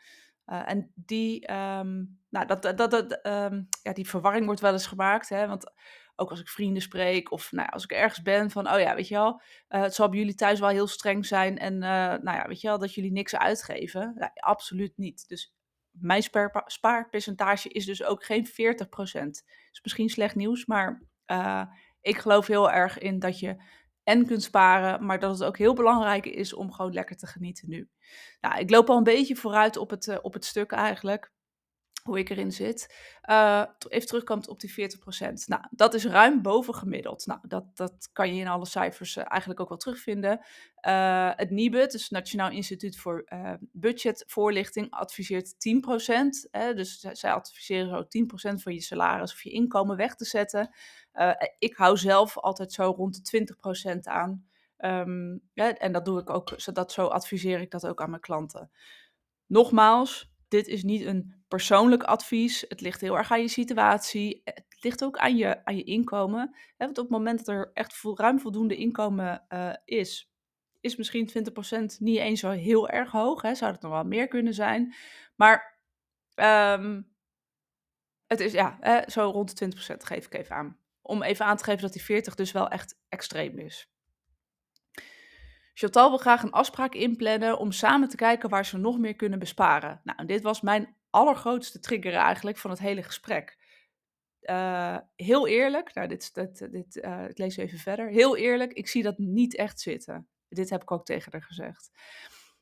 Uh, 0.45 0.69
en 0.69 0.92
die, 0.95 1.51
um, 1.51 2.19
nou, 2.30 2.45
dat, 2.45 2.62
dat, 2.62 2.77
dat, 2.77 3.25
um, 3.25 3.68
ja, 3.81 3.94
die 3.94 4.10
verwarring 4.10 4.45
wordt 4.45 4.62
wel 4.62 4.71
eens 4.71 4.88
gemaakt. 4.88 5.30
Hè? 5.30 5.48
Want 5.48 5.71
ook 6.15 6.30
als 6.30 6.39
ik 6.39 6.50
vrienden 6.50 6.81
spreek 6.81 7.31
of 7.31 7.51
nou, 7.51 7.69
als 7.69 7.83
ik 7.83 7.92
ergens 7.92 8.21
ben 8.21 8.51
van, 8.51 8.71
oh 8.71 8.80
ja, 8.80 8.95
weet 8.95 9.07
je 9.07 9.15
wel, 9.15 9.42
uh, 9.69 9.81
het 9.81 9.94
zal 9.94 10.10
bij 10.10 10.19
jullie 10.19 10.36
thuis 10.36 10.60
wel 10.60 10.69
heel 10.69 10.88
streng 10.88 11.25
zijn 11.25 11.57
en 11.57 11.74
uh, 11.74 11.80
nou 11.81 12.24
ja, 12.24 12.48
weet 12.48 12.62
je 12.62 12.68
wel, 12.68 12.80
dat 12.80 12.94
jullie 12.94 13.12
niks 13.12 13.36
uitgeven. 13.36 14.31
Absoluut 14.33 14.98
niet. 14.98 15.27
Dus 15.27 15.54
mijn 15.92 16.24
spaar, 16.24 16.63
spaarpercentage 16.65 17.69
is 17.69 17.86
dus 17.86 18.04
ook 18.04 18.24
geen 18.24 18.48
40%. 18.48 18.51
is 19.71 19.80
misschien 19.83 20.10
slecht 20.10 20.36
nieuws, 20.36 20.65
maar 20.65 21.04
uh, 21.27 21.63
ik 22.01 22.18
geloof 22.18 22.48
heel 22.48 22.71
erg 22.71 22.98
in 22.98 23.19
dat 23.19 23.39
je 23.39 23.63
en 24.04 24.25
kunt 24.25 24.44
sparen, 24.44 25.06
maar 25.06 25.19
dat 25.19 25.31
het 25.31 25.44
ook 25.44 25.57
heel 25.57 25.74
belangrijk 25.74 26.25
is 26.25 26.54
om 26.54 26.71
gewoon 26.71 26.94
lekker 26.94 27.18
te 27.18 27.27
genieten 27.27 27.69
nu. 27.69 27.89
Nou, 28.42 28.60
ik 28.60 28.69
loop 28.69 28.89
al 28.89 28.98
een 28.98 29.04
beetje 29.04 29.36
vooruit 29.36 29.77
op 29.77 29.89
het, 29.89 30.21
op 30.21 30.33
het 30.33 30.45
stuk 30.45 30.71
eigenlijk 30.71 31.31
hoe 32.03 32.19
ik 32.19 32.29
erin 32.29 32.51
zit. 32.51 32.95
Uh, 33.29 33.63
even 33.88 34.07
terugkomt 34.07 34.47
op 34.47 34.59
die 34.59 34.71
40%. 34.71 34.73
Nou, 35.45 35.63
dat 35.69 35.94
is 35.94 36.05
ruim 36.05 36.41
boven 36.41 36.75
gemiddeld. 36.75 37.25
Nou, 37.25 37.39
dat, 37.47 37.77
dat 37.77 38.09
kan 38.13 38.35
je 38.35 38.41
in 38.41 38.47
alle 38.47 38.65
cijfers 38.65 39.15
uh, 39.15 39.23
eigenlijk 39.27 39.59
ook 39.59 39.69
wel 39.69 39.77
terugvinden. 39.77 40.45
Uh, 40.88 41.31
het 41.35 41.50
NIBUD, 41.50 41.91
dus 41.91 42.09
Nationaal 42.09 42.50
Instituut 42.50 42.97
voor 42.97 43.27
Budgetvoorlichting, 43.71 44.91
adviseert 44.91 45.53
10%. 45.53 46.50
Hè, 46.51 46.73
dus 46.73 47.00
zij 47.00 47.31
adviseren 47.31 48.07
zo 48.09 48.23
10% 48.51 48.61
van 48.61 48.73
je 48.73 48.81
salaris 48.81 49.33
of 49.33 49.44
je 49.44 49.51
inkomen 49.51 49.97
weg 49.97 50.15
te 50.15 50.25
zetten. 50.25 50.75
ik 51.59 51.75
hou 51.75 51.97
zelf 51.97 52.38
altijd 52.38 52.73
zo 52.73 52.94
rond 52.97 53.31
de 53.31 53.45
20% 53.95 54.00
aan. 54.01 54.47
Um, 54.77 55.41
ja, 55.53 55.77
en 55.77 55.91
dat 55.91 56.05
doe 56.05 56.19
ik 56.19 56.29
ook, 56.29 56.53
zodat 56.55 56.91
zo 56.91 57.07
adviseer 57.07 57.59
ik 57.59 57.71
dat 57.71 57.88
ook 57.88 58.01
aan 58.01 58.09
mijn 58.09 58.21
klanten. 58.21 58.71
Nogmaals, 59.45 60.32
dit 60.53 60.67
is 60.67 60.83
niet 60.83 61.05
een 61.05 61.44
persoonlijk 61.47 62.03
advies. 62.03 62.65
Het 62.67 62.81
ligt 62.81 63.01
heel 63.01 63.17
erg 63.17 63.31
aan 63.31 63.41
je 63.41 63.47
situatie. 63.47 64.41
Het 64.44 64.77
ligt 64.79 65.03
ook 65.03 65.17
aan 65.17 65.38
je, 65.38 65.65
aan 65.65 65.75
je 65.75 65.83
inkomen. 65.83 66.55
Want 66.77 66.97
op 66.97 67.03
het 67.03 67.13
moment 67.13 67.38
dat 67.38 67.47
er 67.47 67.71
echt 67.73 68.01
ruim 68.03 68.39
voldoende 68.39 68.75
inkomen 68.75 69.45
uh, 69.50 69.73
is, 69.85 70.33
is 70.79 70.95
misschien 70.95 71.29
20% 71.29 71.97
niet 72.00 72.17
eens 72.17 72.39
zo 72.39 72.50
heel 72.50 72.89
erg 72.89 73.11
hoog. 73.11 73.41
Zou 73.41 73.71
het 73.71 73.81
nog 73.81 73.91
wel 73.91 74.03
meer 74.03 74.27
kunnen 74.27 74.53
zijn. 74.53 74.94
Maar 75.35 75.79
um, 76.35 77.11
het 78.27 78.39
is 78.39 78.51
ja, 78.51 79.03
zo 79.07 79.29
rond 79.29 79.57
de 79.57 79.75
20% 79.75 79.77
geef 79.97 80.25
ik 80.25 80.33
even 80.33 80.55
aan. 80.55 80.77
Om 81.01 81.23
even 81.23 81.45
aan 81.45 81.57
te 81.57 81.63
geven 81.63 81.81
dat 81.81 81.94
die 81.94 82.03
40 82.03 82.35
dus 82.35 82.51
wel 82.51 82.67
echt 82.67 83.00
extreem 83.09 83.59
is. 83.59 83.93
Chantal 85.74 86.10
wil 86.10 86.18
graag 86.18 86.44
een 86.44 86.52
afspraak 86.52 86.94
inplannen 86.94 87.58
om 87.58 87.72
samen 87.72 88.10
te 88.10 88.16
kijken 88.16 88.50
waar 88.50 88.66
ze 88.66 88.78
nog 88.78 89.00
meer 89.00 89.16
kunnen 89.16 89.40
besparen. 89.40 90.02
Nou, 90.04 90.25
dit 90.25 90.42
was 90.42 90.62
mijn 90.62 90.96
allergrootste 91.10 91.80
trigger 91.80 92.14
eigenlijk 92.14 92.58
van 92.58 92.70
het 92.70 92.80
hele 92.80 93.04
gesprek. 93.04 93.58
Uh, 94.42 94.98
heel 95.15 95.48
eerlijk, 95.48 95.94
nou, 95.94 96.08
dit, 96.08 96.34
dit, 96.34 96.72
dit, 96.72 96.96
uh, 96.96 97.30
ik 97.30 97.38
lees 97.38 97.58
even 97.58 97.80
verder. 97.80 98.10
Heel 98.10 98.38
eerlijk, 98.38 98.74
ik 98.74 98.88
zie 98.88 99.03
dat 99.03 99.18
niet 99.18 99.56
echt 99.56 99.80
zitten. 99.80 100.27
Dit 100.50 100.70
heb 100.70 100.82
ik 100.82 100.92
ook 100.92 101.06
tegen 101.06 101.32
haar 101.32 101.44
gezegd. 101.44 101.92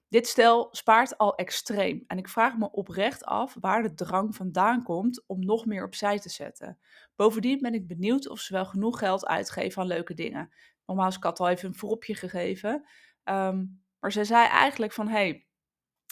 Dit 0.08 0.28
stel 0.28 0.68
spaart 0.72 1.18
al 1.18 1.36
extreem 1.36 2.04
en 2.08 2.18
ik 2.18 2.30
vraag 2.30 2.58
me 2.58 2.72
oprecht 2.72 3.26
af 3.26 3.56
waar 3.60 3.82
de 3.82 3.94
drang 3.94 4.36
vandaan 4.36 4.84
komt 4.84 5.24
om 5.28 5.46
nog 5.46 5.66
meer 5.66 5.84
opzij 5.84 6.20
te 6.20 6.30
zetten. 6.30 6.80
Bovendien 7.16 7.62
ben 7.62 7.74
ik 7.74 7.88
benieuwd 7.88 8.30
of 8.30 8.40
ze 8.40 8.54
wel 8.54 8.66
genoeg 8.66 9.00
geld 9.00 9.26
uitgeven 9.26 9.82
aan 9.82 9.88
leuke 9.88 10.14
dingen. 10.14 10.52
Nogmaals, 10.92 11.16
ik 11.18 11.24
had 11.24 11.40
al 11.40 11.50
even 11.50 11.68
een 11.68 11.76
vooropje 11.76 12.16
gegeven. 12.16 12.86
Um, 13.24 13.84
maar 14.00 14.12
ze 14.12 14.24
zei 14.24 14.48
eigenlijk 14.48 14.94
van, 14.94 15.08
hey, 15.08 15.48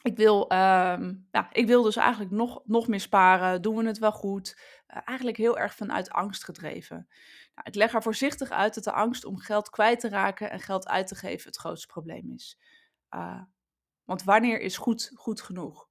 ik 0.02 0.18
wil, 0.18 0.42
um, 0.42 1.28
ja, 1.32 1.48
ik 1.52 1.68
wil 1.68 1.84
dus 1.84 1.96
eigenlijk 1.96 2.32
nog, 2.32 2.62
nog 2.66 2.88
meer 2.88 3.00
sparen. 3.00 3.62
Doen 3.62 3.76
we 3.76 3.86
het 3.86 3.98
wel 3.98 4.12
goed? 4.12 4.62
Uh, 4.88 5.02
eigenlijk 5.06 5.38
heel 5.38 5.58
erg 5.58 5.76
vanuit 5.76 6.10
angst 6.10 6.44
gedreven. 6.44 7.08
Nou, 7.56 7.68
ik 7.68 7.76
leg 7.76 7.92
haar 7.92 8.04
voorzichtig 8.04 8.50
uit 8.50 8.76
dat 8.76 8.84
de 8.84 8.92
angst 8.92 9.26
om 9.26 9.38
geld 9.38 9.70
kwijt 9.70 10.00
te 10.00 10.10
raken 10.10 10.52
en 10.52 10.60
geld 10.60 10.88
uit 10.88 11.08
te 11.08 11.16
geven 11.16 11.48
het 11.48 11.58
grootste 11.58 11.88
probleem 11.88 12.32
is. 12.32 12.60
Uh, 13.16 13.42
want 14.04 14.24
wanneer 14.24 14.60
is 14.60 14.78
goed 14.78 15.12
goed 15.16 15.42
genoeg? 15.42 15.88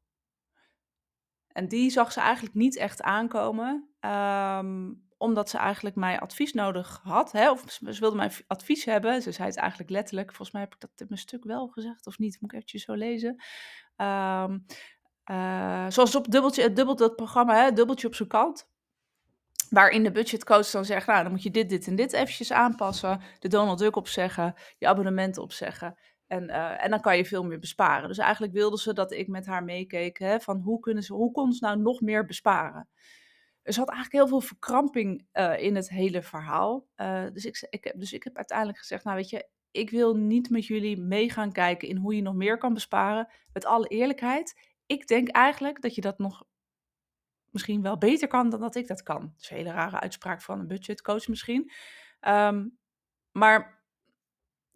En 1.49 1.69
die 1.69 1.91
zag 1.91 2.13
ze 2.13 2.21
eigenlijk 2.21 2.55
niet 2.55 2.77
echt 2.77 3.03
aankomen. 3.03 3.89
Um, 4.01 5.08
omdat 5.19 5.51
ze 5.51 5.59
eigenlijk 5.59 5.97
mijn 5.97 6.19
advies 6.19 6.53
nodig 6.53 7.01
had. 7.03 7.33
Hè? 7.33 7.51
Of 7.51 7.65
ze 7.69 8.01
wilde 8.01 8.17
mijn 8.17 8.33
advies 8.47 8.85
hebben. 8.85 9.23
Ze 9.23 9.33
zei 9.33 9.49
het 9.49 9.57
eigenlijk 9.57 9.91
letterlijk. 9.91 10.29
Volgens 10.29 10.51
mij 10.51 10.63
heb 10.63 10.75
ik 10.75 10.81
dat 10.81 10.91
in 10.97 11.07
mijn 11.09 11.21
stuk 11.21 11.45
wel 11.45 11.69
gezegd 11.69 12.07
of 12.07 12.19
niet. 12.19 12.41
Moet 12.41 12.51
ik 12.51 12.57
eventjes 12.57 12.85
zo 12.85 12.95
lezen. 12.95 13.43
Um, 13.97 14.67
uh, 15.31 15.87
zoals 15.89 16.15
op 16.15 16.31
dubbeltje, 16.31 16.63
het 16.63 16.77
dubbelt 16.77 16.99
dat 16.99 17.17
programma, 17.17 17.65
hè? 17.65 17.73
dubbeltje 17.73 18.07
op 18.07 18.15
zijn 18.15 18.29
kant. 18.29 18.69
Waarin 19.71 20.03
de 20.03 20.11
budgetcoach 20.11 20.71
dan 20.71 20.85
zegt, 20.85 21.07
nou 21.07 21.23
dan 21.23 21.33
moet 21.33 21.43
je 21.43 21.51
dit, 21.51 21.69
dit 21.69 21.87
en 21.87 21.97
dit 21.97 22.13
eventjes 22.13 22.53
aanpassen. 22.53 23.21
De 23.39 23.49
Donald 23.49 23.79
Duck 23.79 23.97
opzeggen, 23.97 24.55
je 24.79 24.89
abonnementen 24.89 25.43
opzeggen. 25.43 25.99
En, 26.27 26.49
uh, 26.49 26.85
en 26.85 26.91
dan 26.91 27.01
kan 27.01 27.17
je 27.17 27.25
veel 27.25 27.45
meer 27.45 27.59
besparen. 27.59 28.09
Dus 28.09 28.19
eigenlijk 28.19 28.53
wilde 28.53 28.79
ze 28.79 28.93
dat 28.93 29.13
ik 29.13 29.29
met 29.29 29.47
haar 29.47 29.65
meekeek 29.65 30.19
hè, 30.19 30.41
van 30.41 30.61
hoe, 30.61 30.81
kunnen 30.81 31.03
ze, 31.03 31.13
hoe 31.13 31.33
kon 31.33 31.53
ze 31.53 31.65
nou 31.65 31.79
nog 31.79 32.01
meer 32.01 32.25
besparen 32.25 32.89
er 33.69 33.75
zat 33.75 33.89
eigenlijk 33.89 34.19
heel 34.19 34.29
veel 34.29 34.49
verkramping 34.49 35.27
uh, 35.33 35.63
in 35.63 35.77
het 35.77 35.89
hele 35.89 36.23
verhaal. 36.23 36.89
Uh, 36.97 37.25
dus, 37.33 37.45
ik, 37.45 37.67
ik, 37.71 37.93
dus 37.97 38.13
ik 38.13 38.25
heb 38.25 38.37
uiteindelijk 38.37 38.79
gezegd, 38.79 39.05
nou 39.05 39.17
weet 39.17 39.31
je, 39.31 39.49
ik 39.71 39.91
wil 39.91 40.17
niet 40.17 40.51
met 40.51 40.67
jullie 40.67 41.01
mee 41.01 41.31
gaan 41.31 41.53
kijken 41.53 41.89
in 41.89 41.97
hoe 41.97 42.17
je 42.17 42.23
nog 42.23 42.35
meer 42.35 42.59
kan 42.59 42.75
besparen. 42.75 43.29
Met 43.53 43.65
alle 43.65 43.89
eerlijkheid, 43.89 44.61
ik 44.87 45.07
denk 45.07 45.29
eigenlijk 45.29 45.81
dat 45.81 45.95
je 45.95 46.01
dat 46.01 46.19
nog 46.19 46.45
misschien 47.51 47.83
wel 47.83 47.99
beter 47.99 48.29
kan 48.29 48.51
dan 48.51 48.61
dat 48.61 48.75
ik 48.75 48.87
dat 48.87 49.03
kan. 49.03 49.21
Dat 49.21 49.41
is 49.41 49.51
een 49.51 49.57
hele 49.57 49.73
rare 49.73 50.01
uitspraak 50.01 50.43
van 50.43 50.61
een 50.61 50.67
budgetcoach 50.67 51.29
misschien. 51.29 51.71
Um, 52.21 52.79
maar 53.33 53.78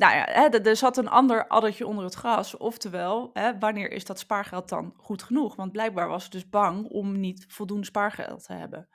nou 0.02 0.14
ja, 0.14 0.50
er 0.50 0.76
zat 0.76 0.96
een 0.96 1.08
ander 1.08 1.46
addertje 1.46 1.86
onder 1.86 2.04
het 2.04 2.14
gras. 2.14 2.56
Oftewel, 2.56 3.30
hè, 3.32 3.58
wanneer 3.58 3.90
is 3.90 4.04
dat 4.04 4.18
spaargeld 4.18 4.68
dan 4.68 4.94
goed 4.96 5.22
genoeg? 5.22 5.56
Want 5.56 5.72
blijkbaar 5.72 6.08
was 6.08 6.24
ze 6.24 6.30
dus 6.30 6.48
bang 6.48 6.88
om 6.88 7.20
niet 7.20 7.44
voldoende 7.48 7.86
spaargeld 7.86 8.44
te 8.44 8.52
hebben. 8.52 8.88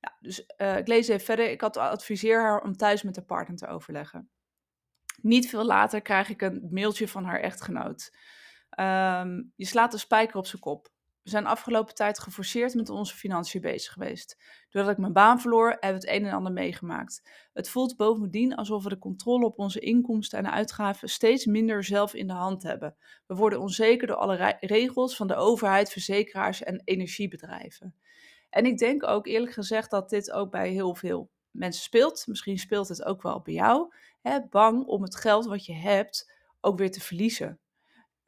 Nou, 0.00 0.16
dus 0.20 0.44
uh, 0.56 0.76
ik 0.76 0.88
lees 0.88 1.08
even 1.08 1.24
verder. 1.24 1.50
Ik 1.50 1.62
adviseer 1.62 2.40
haar 2.40 2.62
om 2.62 2.76
thuis 2.76 3.02
met 3.02 3.14
de 3.14 3.22
partner 3.22 3.56
te 3.56 3.66
overleggen. 3.66 4.30
Niet 5.20 5.48
veel 5.48 5.64
later 5.64 6.02
krijg 6.02 6.28
ik 6.28 6.42
een 6.42 6.68
mailtje 6.70 7.08
van 7.08 7.24
haar 7.24 7.40
echtgenoot. 7.40 8.16
Um, 8.80 9.52
je 9.56 9.66
slaat 9.66 9.92
de 9.92 9.98
spijker 9.98 10.36
op 10.36 10.46
zijn 10.46 10.62
kop. 10.62 10.88
We 11.30 11.36
zijn 11.36 11.48
afgelopen 11.48 11.94
tijd 11.94 12.18
geforceerd 12.18 12.74
met 12.74 12.88
onze 12.88 13.16
financiën 13.16 13.60
bezig 13.60 13.92
geweest. 13.92 14.36
Doordat 14.70 14.92
ik 14.92 14.98
mijn 14.98 15.12
baan 15.12 15.40
verloor, 15.40 15.68
hebben 15.68 16.00
we 16.00 16.06
het 16.06 16.16
een 16.16 16.26
en 16.26 16.32
ander 16.32 16.52
meegemaakt. 16.52 17.28
Het 17.52 17.68
voelt 17.68 17.96
bovendien 17.96 18.54
alsof 18.54 18.82
we 18.82 18.88
de 18.88 18.98
controle 18.98 19.44
op 19.44 19.58
onze 19.58 19.80
inkomsten 19.80 20.38
en 20.38 20.52
uitgaven 20.52 21.08
steeds 21.08 21.46
minder 21.46 21.84
zelf 21.84 22.14
in 22.14 22.26
de 22.26 22.32
hand 22.32 22.62
hebben. 22.62 22.96
We 23.26 23.34
worden 23.34 23.60
onzeker 23.60 24.06
door 24.06 24.16
alle 24.16 24.56
regels 24.60 25.16
van 25.16 25.26
de 25.26 25.34
overheid, 25.34 25.90
verzekeraars 25.90 26.62
en 26.62 26.82
energiebedrijven. 26.84 27.94
En 28.48 28.64
ik 28.64 28.78
denk 28.78 29.06
ook 29.06 29.26
eerlijk 29.26 29.52
gezegd 29.52 29.90
dat 29.90 30.10
dit 30.10 30.30
ook 30.32 30.50
bij 30.50 30.70
heel 30.70 30.94
veel 30.94 31.30
mensen 31.50 31.82
speelt. 31.82 32.26
Misschien 32.26 32.58
speelt 32.58 32.88
het 32.88 33.04
ook 33.04 33.22
wel 33.22 33.40
bij 33.40 33.54
jou. 33.54 33.94
Bang 34.50 34.84
om 34.84 35.02
het 35.02 35.16
geld 35.16 35.46
wat 35.46 35.64
je 35.64 35.74
hebt 35.74 36.32
ook 36.60 36.78
weer 36.78 36.90
te 36.90 37.00
verliezen. 37.00 37.58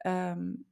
Um, 0.05 0.71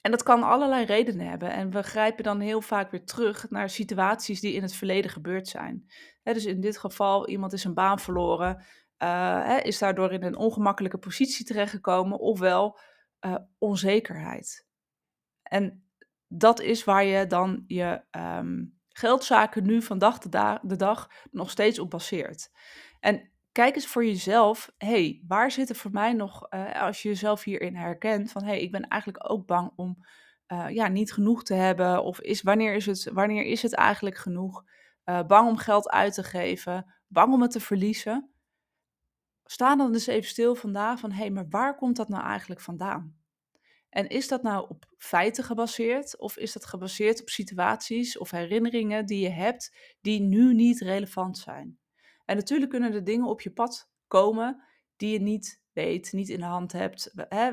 en 0.00 0.10
dat 0.10 0.22
kan 0.22 0.42
allerlei 0.42 0.84
redenen 0.84 1.26
hebben. 1.26 1.52
En 1.52 1.70
we 1.70 1.82
grijpen 1.82 2.24
dan 2.24 2.40
heel 2.40 2.60
vaak 2.60 2.90
weer 2.90 3.04
terug 3.04 3.50
naar 3.50 3.70
situaties 3.70 4.40
die 4.40 4.52
in 4.52 4.62
het 4.62 4.74
verleden 4.74 5.10
gebeurd 5.10 5.48
zijn. 5.48 5.90
dus 6.22 6.44
in 6.44 6.60
dit 6.60 6.78
geval, 6.78 7.28
iemand 7.28 7.52
is 7.52 7.64
een 7.64 7.74
baan 7.74 7.98
verloren, 7.98 8.64
uh, 8.98 9.58
is 9.62 9.78
daardoor 9.78 10.12
in 10.12 10.22
een 10.22 10.36
ongemakkelijke 10.36 10.98
positie 10.98 11.44
terechtgekomen, 11.44 12.18
ofwel 12.18 12.78
uh, 13.20 13.34
onzekerheid. 13.58 14.66
En 15.42 15.84
dat 16.28 16.60
is 16.60 16.84
waar 16.84 17.04
je 17.04 17.26
dan 17.26 17.64
je 17.66 18.02
um, 18.10 18.78
geldzaken 18.88 19.66
nu 19.66 19.82
vandaag 19.82 20.18
de, 20.18 20.58
de 20.62 20.76
dag 20.76 21.10
nog 21.30 21.50
steeds 21.50 21.78
op 21.78 21.90
baseert. 21.90 22.50
En 23.00 23.30
kijk 23.52 23.74
eens 23.74 23.86
voor 23.86 24.04
jezelf, 24.04 24.72
hey, 24.78 25.22
waar 25.26 25.50
zitten 25.50 25.76
voor 25.76 25.90
mij 25.90 26.12
nog, 26.12 26.46
uh, 26.50 26.82
als 26.82 27.02
je 27.02 27.08
jezelf 27.08 27.42
hierin 27.44 27.76
herkent, 27.76 28.32
van 28.32 28.44
hey, 28.44 28.60
ik 28.60 28.70
ben 28.70 28.88
eigenlijk 28.88 29.30
ook 29.30 29.46
bang 29.46 29.72
om 29.76 30.04
uh, 30.52 30.68
ja, 30.68 30.88
niet 30.88 31.12
genoeg 31.12 31.42
te 31.42 31.54
hebben, 31.54 32.02
of 32.02 32.20
is, 32.20 32.42
wanneer, 32.42 32.74
is 32.74 32.86
het, 32.86 33.10
wanneer 33.12 33.44
is 33.44 33.62
het 33.62 33.74
eigenlijk 33.74 34.16
genoeg? 34.16 34.64
Uh, 35.04 35.22
bang 35.26 35.48
om 35.48 35.56
geld 35.56 35.88
uit 35.88 36.14
te 36.14 36.24
geven, 36.24 36.94
bang 37.08 37.32
om 37.32 37.42
het 37.42 37.50
te 37.50 37.60
verliezen. 37.60 38.30
Sta 39.44 39.76
dan 39.76 39.92
dus 39.92 40.06
even 40.06 40.28
stil 40.28 40.54
vandaag 40.54 41.00
van, 41.00 41.10
hé, 41.10 41.18
hey, 41.18 41.30
maar 41.30 41.48
waar 41.48 41.76
komt 41.76 41.96
dat 41.96 42.08
nou 42.08 42.24
eigenlijk 42.24 42.60
vandaan? 42.60 43.18
En 43.88 44.08
is 44.08 44.28
dat 44.28 44.42
nou 44.42 44.68
op 44.68 44.84
feiten 44.98 45.44
gebaseerd 45.44 46.18
of 46.18 46.36
is 46.36 46.52
dat 46.52 46.66
gebaseerd 46.66 47.20
op 47.20 47.28
situaties 47.28 48.18
of 48.18 48.30
herinneringen 48.30 49.06
die 49.06 49.20
je 49.20 49.28
hebt 49.28 49.76
die 50.00 50.20
nu 50.20 50.54
niet 50.54 50.80
relevant 50.80 51.38
zijn? 51.38 51.79
En 52.30 52.36
natuurlijk 52.36 52.70
kunnen 52.70 52.92
er 52.92 53.04
dingen 53.04 53.26
op 53.26 53.40
je 53.40 53.50
pad 53.50 53.90
komen 54.06 54.62
die 54.96 55.12
je 55.12 55.20
niet 55.20 55.62
weet, 55.72 56.12
niet 56.12 56.28
in 56.28 56.38
de 56.38 56.46
hand 56.46 56.72
hebt. 56.72 57.12
Hè, 57.28 57.52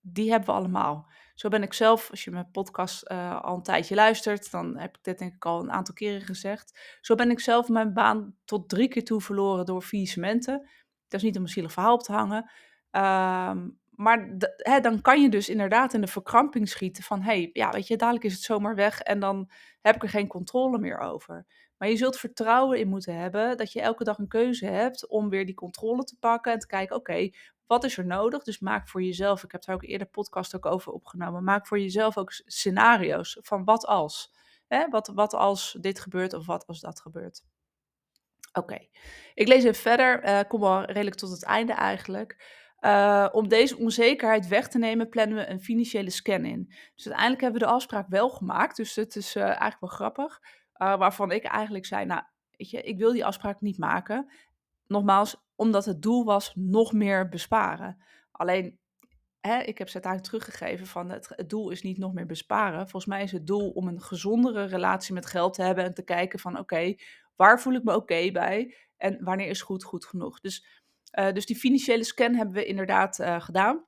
die 0.00 0.30
hebben 0.30 0.48
we 0.48 0.54
allemaal. 0.54 1.10
Zo 1.34 1.48
ben 1.48 1.62
ik 1.62 1.72
zelf, 1.72 2.10
als 2.10 2.24
je 2.24 2.30
mijn 2.30 2.50
podcast 2.50 3.10
uh, 3.10 3.40
al 3.42 3.54
een 3.54 3.62
tijdje 3.62 3.94
luistert, 3.94 4.50
dan 4.50 4.78
heb 4.78 4.96
ik 4.96 5.04
dit 5.04 5.18
denk 5.18 5.34
ik 5.34 5.44
al 5.44 5.60
een 5.60 5.70
aantal 5.70 5.94
keren 5.94 6.20
gezegd. 6.20 6.98
Zo 7.00 7.14
ben 7.14 7.30
ik 7.30 7.40
zelf 7.40 7.68
mijn 7.68 7.92
baan 7.92 8.36
tot 8.44 8.68
drie 8.68 8.88
keer 8.88 9.04
toe 9.04 9.20
verloren 9.20 9.66
door 9.66 9.82
faillissementen. 9.82 10.68
Dat 11.08 11.20
is 11.20 11.22
niet 11.22 11.36
om 11.36 11.42
een 11.42 11.48
zielig 11.48 11.72
verhaal 11.72 11.94
op 11.94 12.02
te 12.02 12.12
hangen. 12.12 12.50
Uh, 12.92 13.56
maar 13.90 14.36
hè, 14.56 14.80
dan 14.80 15.00
kan 15.00 15.22
je 15.22 15.28
dus 15.28 15.48
inderdaad 15.48 15.94
in 15.94 16.00
de 16.00 16.06
verkramping 16.06 16.68
schieten 16.68 17.02
van, 17.02 17.22
hey, 17.22 17.50
ja, 17.52 17.70
weet 17.70 17.86
je, 17.86 17.96
dadelijk 17.96 18.24
is 18.24 18.32
het 18.32 18.42
zomaar 18.42 18.74
weg 18.74 19.00
en 19.00 19.20
dan 19.20 19.50
heb 19.80 19.94
ik 19.94 20.02
er 20.02 20.08
geen 20.08 20.28
controle 20.28 20.78
meer 20.78 20.98
over. 20.98 21.46
Maar 21.78 21.88
je 21.88 21.96
zult 21.96 22.18
vertrouwen 22.18 22.78
in 22.78 22.88
moeten 22.88 23.14
hebben 23.14 23.56
dat 23.56 23.72
je 23.72 23.80
elke 23.80 24.04
dag 24.04 24.18
een 24.18 24.28
keuze 24.28 24.66
hebt 24.66 25.08
om 25.08 25.28
weer 25.28 25.46
die 25.46 25.54
controle 25.54 26.04
te 26.04 26.16
pakken 26.18 26.52
en 26.52 26.58
te 26.58 26.66
kijken, 26.66 26.96
oké, 26.96 27.30
wat 27.66 27.84
is 27.84 27.98
er 27.98 28.06
nodig? 28.06 28.42
Dus 28.42 28.58
maak 28.58 28.88
voor 28.88 29.02
jezelf, 29.02 29.44
ik 29.44 29.52
heb 29.52 29.64
daar 29.64 29.74
ook 29.74 29.84
eerder 29.84 30.06
podcast 30.06 30.54
ook 30.56 30.66
over 30.66 30.92
opgenomen, 30.92 31.44
maak 31.44 31.66
voor 31.66 31.80
jezelf 31.80 32.16
ook 32.18 32.32
scenario's 32.32 33.38
van 33.40 33.64
wat 33.64 33.86
als. 33.86 34.32
Hè? 34.66 34.88
Wat, 34.88 35.08
wat 35.14 35.34
als 35.34 35.76
dit 35.80 36.00
gebeurt 36.00 36.32
of 36.32 36.46
wat 36.46 36.66
als 36.66 36.80
dat 36.80 37.00
gebeurt. 37.00 37.44
Oké, 38.52 38.78
ik 39.34 39.48
lees 39.48 39.62
even 39.64 39.80
verder, 39.80 40.24
uh, 40.24 40.40
kom 40.48 40.64
al 40.64 40.84
redelijk 40.84 41.16
tot 41.16 41.30
het 41.30 41.44
einde 41.44 41.72
eigenlijk. 41.72 42.56
Uh, 42.80 43.28
om 43.32 43.48
deze 43.48 43.76
onzekerheid 43.76 44.48
weg 44.48 44.68
te 44.68 44.78
nemen, 44.78 45.08
plannen 45.08 45.36
we 45.36 45.46
een 45.46 45.60
financiële 45.60 46.10
scan 46.10 46.44
in. 46.44 46.64
Dus 46.94 47.06
uiteindelijk 47.06 47.40
hebben 47.40 47.60
we 47.60 47.66
de 47.66 47.72
afspraak 47.72 48.08
wel 48.08 48.28
gemaakt. 48.28 48.76
Dus 48.76 48.94
het 48.94 49.16
is 49.16 49.36
uh, 49.36 49.42
eigenlijk 49.42 49.80
wel 49.80 49.90
grappig. 49.90 50.40
Uh, 50.78 50.96
waarvan 50.98 51.30
ik 51.30 51.44
eigenlijk 51.44 51.86
zei, 51.86 52.04
nou, 52.04 52.22
weet 52.56 52.70
je, 52.70 52.82
ik 52.82 52.98
wil 52.98 53.12
die 53.12 53.24
afspraak 53.24 53.60
niet 53.60 53.78
maken. 53.78 54.30
Nogmaals, 54.86 55.36
omdat 55.56 55.84
het 55.84 56.02
doel 56.02 56.24
was 56.24 56.52
nog 56.54 56.92
meer 56.92 57.28
besparen. 57.28 58.02
Alleen, 58.30 58.78
hè, 59.40 59.58
ik 59.58 59.78
heb 59.78 59.88
ze 59.88 59.94
uiteindelijk 59.94 60.32
teruggegeven 60.32 60.86
van 60.86 61.10
het, 61.10 61.44
doel 61.46 61.70
is 61.70 61.82
niet 61.82 61.98
nog 61.98 62.12
meer 62.12 62.26
besparen. 62.26 62.80
Volgens 62.80 63.06
mij 63.06 63.22
is 63.22 63.32
het 63.32 63.46
doel 63.46 63.70
om 63.70 63.88
een 63.88 64.00
gezondere 64.00 64.64
relatie 64.64 65.14
met 65.14 65.26
geld 65.26 65.54
te 65.54 65.62
hebben 65.62 65.84
en 65.84 65.94
te 65.94 66.04
kijken 66.04 66.38
van 66.38 66.58
oké, 66.58 66.94
waar 67.36 67.60
voel 67.60 67.74
ik 67.74 67.84
me 67.84 67.94
oké 67.94 68.30
bij 68.30 68.74
en 68.96 69.24
wanneer 69.24 69.48
is 69.48 69.62
goed 69.62 69.84
goed 69.84 70.04
genoeg. 70.04 70.40
Dus, 70.40 70.66
uh, 71.18 71.32
dus 71.32 71.46
die 71.46 71.56
financiële 71.56 72.04
scan 72.04 72.34
hebben 72.34 72.54
we 72.54 72.64
inderdaad 72.64 73.18
uh, 73.18 73.40
gedaan. 73.40 73.86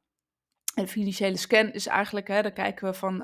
En 0.75 0.85
de 0.85 0.90
financiële 0.90 1.37
scan 1.37 1.73
is 1.73 1.87
eigenlijk, 1.87 2.28
hè, 2.28 2.42
dan 2.42 2.52
kijken 2.52 2.87
we 2.87 2.94
van 2.94 3.23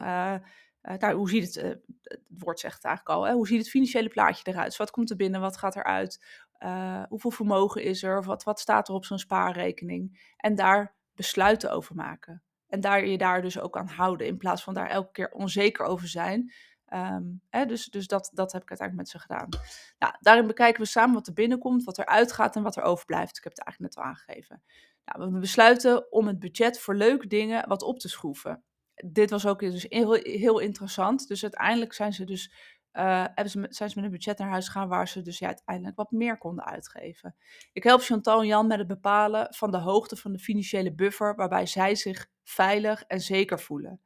nou, 0.95 1.15
hoe 1.15 1.31
ziet 1.31 1.55
het, 1.55 1.65
uh, 1.65 1.71
het 2.03 2.21
woord 2.29 2.61
zegt 2.61 2.75
het 2.75 2.85
eigenlijk 2.85 3.17
al, 3.17 3.27
hè? 3.27 3.33
hoe 3.33 3.47
ziet 3.47 3.59
het 3.59 3.71
financiële 3.71 4.09
plaatje 4.09 4.53
eruit? 4.53 4.77
Wat 4.77 4.91
komt 4.91 5.11
er 5.11 5.17
binnen, 5.17 5.41
wat 5.41 5.57
gaat 5.57 5.77
eruit? 5.77 6.25
Uh, 6.63 7.03
hoeveel 7.09 7.31
vermogen 7.31 7.83
is 7.83 8.03
er? 8.03 8.23
Wat, 8.23 8.45
wat 8.45 8.61
staat 8.61 8.89
er 8.89 8.95
op 8.95 9.05
zo'n 9.05 9.19
spaarrekening? 9.19 10.33
En 10.37 10.55
daar 10.55 10.95
besluiten 11.15 11.73
over 11.73 11.95
maken. 11.95 12.43
En 12.69 12.81
daar 12.81 13.07
je 13.07 13.19
daar 13.19 13.43
dus 13.43 13.59
ook 13.59 13.77
aan 13.77 13.89
houden, 13.89 14.27
in 14.27 14.37
plaats 14.37 14.63
van 14.63 14.75
daar 14.75 14.89
elke 14.89 15.13
keer 15.13 15.31
onzeker 15.31 15.87
over 15.87 16.09
zijn. 16.09 16.53
Um, 16.95 17.41
hè, 17.51 17.67
dus 17.67 17.85
dus 17.85 18.07
dat, 18.07 18.31
dat 18.35 18.53
heb 18.53 18.63
ik 18.63 18.69
uiteindelijk 18.69 19.09
met 19.09 19.23
ze 19.23 19.29
gedaan. 19.29 19.49
Nou, 19.99 20.15
daarin 20.21 20.47
bekijken 20.47 20.83
we 20.83 20.89
samen 20.89 21.15
wat 21.15 21.27
er 21.27 21.33
binnenkomt, 21.33 21.85
wat 21.85 21.99
er 21.99 22.07
uitgaat 22.07 22.57
en 22.57 22.63
wat 22.63 22.77
er 22.77 22.83
overblijft. 22.83 23.37
Ik 23.37 23.45
heb 23.45 23.53
het 23.53 23.63
eigenlijk 23.65 23.95
net 23.95 24.05
al 24.05 24.11
aangegeven. 24.11 24.63
Nou, 25.05 25.33
we 25.33 25.39
besluiten 25.39 26.13
om 26.13 26.27
het 26.27 26.39
budget 26.39 26.79
voor 26.79 26.95
leuke 26.95 27.27
dingen 27.27 27.69
wat 27.69 27.83
op 27.83 27.99
te 27.99 28.09
schroeven 28.09 28.65
dit 29.05 29.31
was 29.31 29.47
ook 29.47 29.61
dus 29.61 29.87
heel, 29.89 30.13
heel 30.13 30.59
interessant. 30.59 31.29
Dus 31.29 31.43
uiteindelijk 31.43 31.93
zijn 31.93 32.13
ze 32.13 32.25
dus 32.25 32.53
uh, 32.93 33.25
ze, 33.45 33.67
zijn 33.69 33.91
ze 33.91 33.97
met 33.97 34.05
een 34.05 34.11
budget 34.11 34.39
naar 34.39 34.51
huis 34.51 34.67
gegaan 34.67 34.89
waar 34.89 35.09
ze 35.09 35.23
dus 35.23 35.39
ja, 35.39 35.47
uiteindelijk 35.47 35.97
wat 35.97 36.11
meer 36.11 36.39
konden 36.39 36.65
uitgeven. 36.65 37.37
Ik 37.73 37.83
help 37.83 38.01
Chantal 38.01 38.41
en 38.41 38.47
Jan 38.47 38.67
met 38.67 38.79
het 38.79 38.87
bepalen 38.87 39.55
van 39.55 39.71
de 39.71 39.79
hoogte 39.79 40.17
van 40.17 40.33
de 40.33 40.39
financiële 40.39 40.95
buffer 40.95 41.35
waarbij 41.35 41.67
zij 41.67 41.95
zich 41.95 42.27
veilig 42.45 43.03
en 43.03 43.21
zeker 43.21 43.61
voelen. 43.61 44.01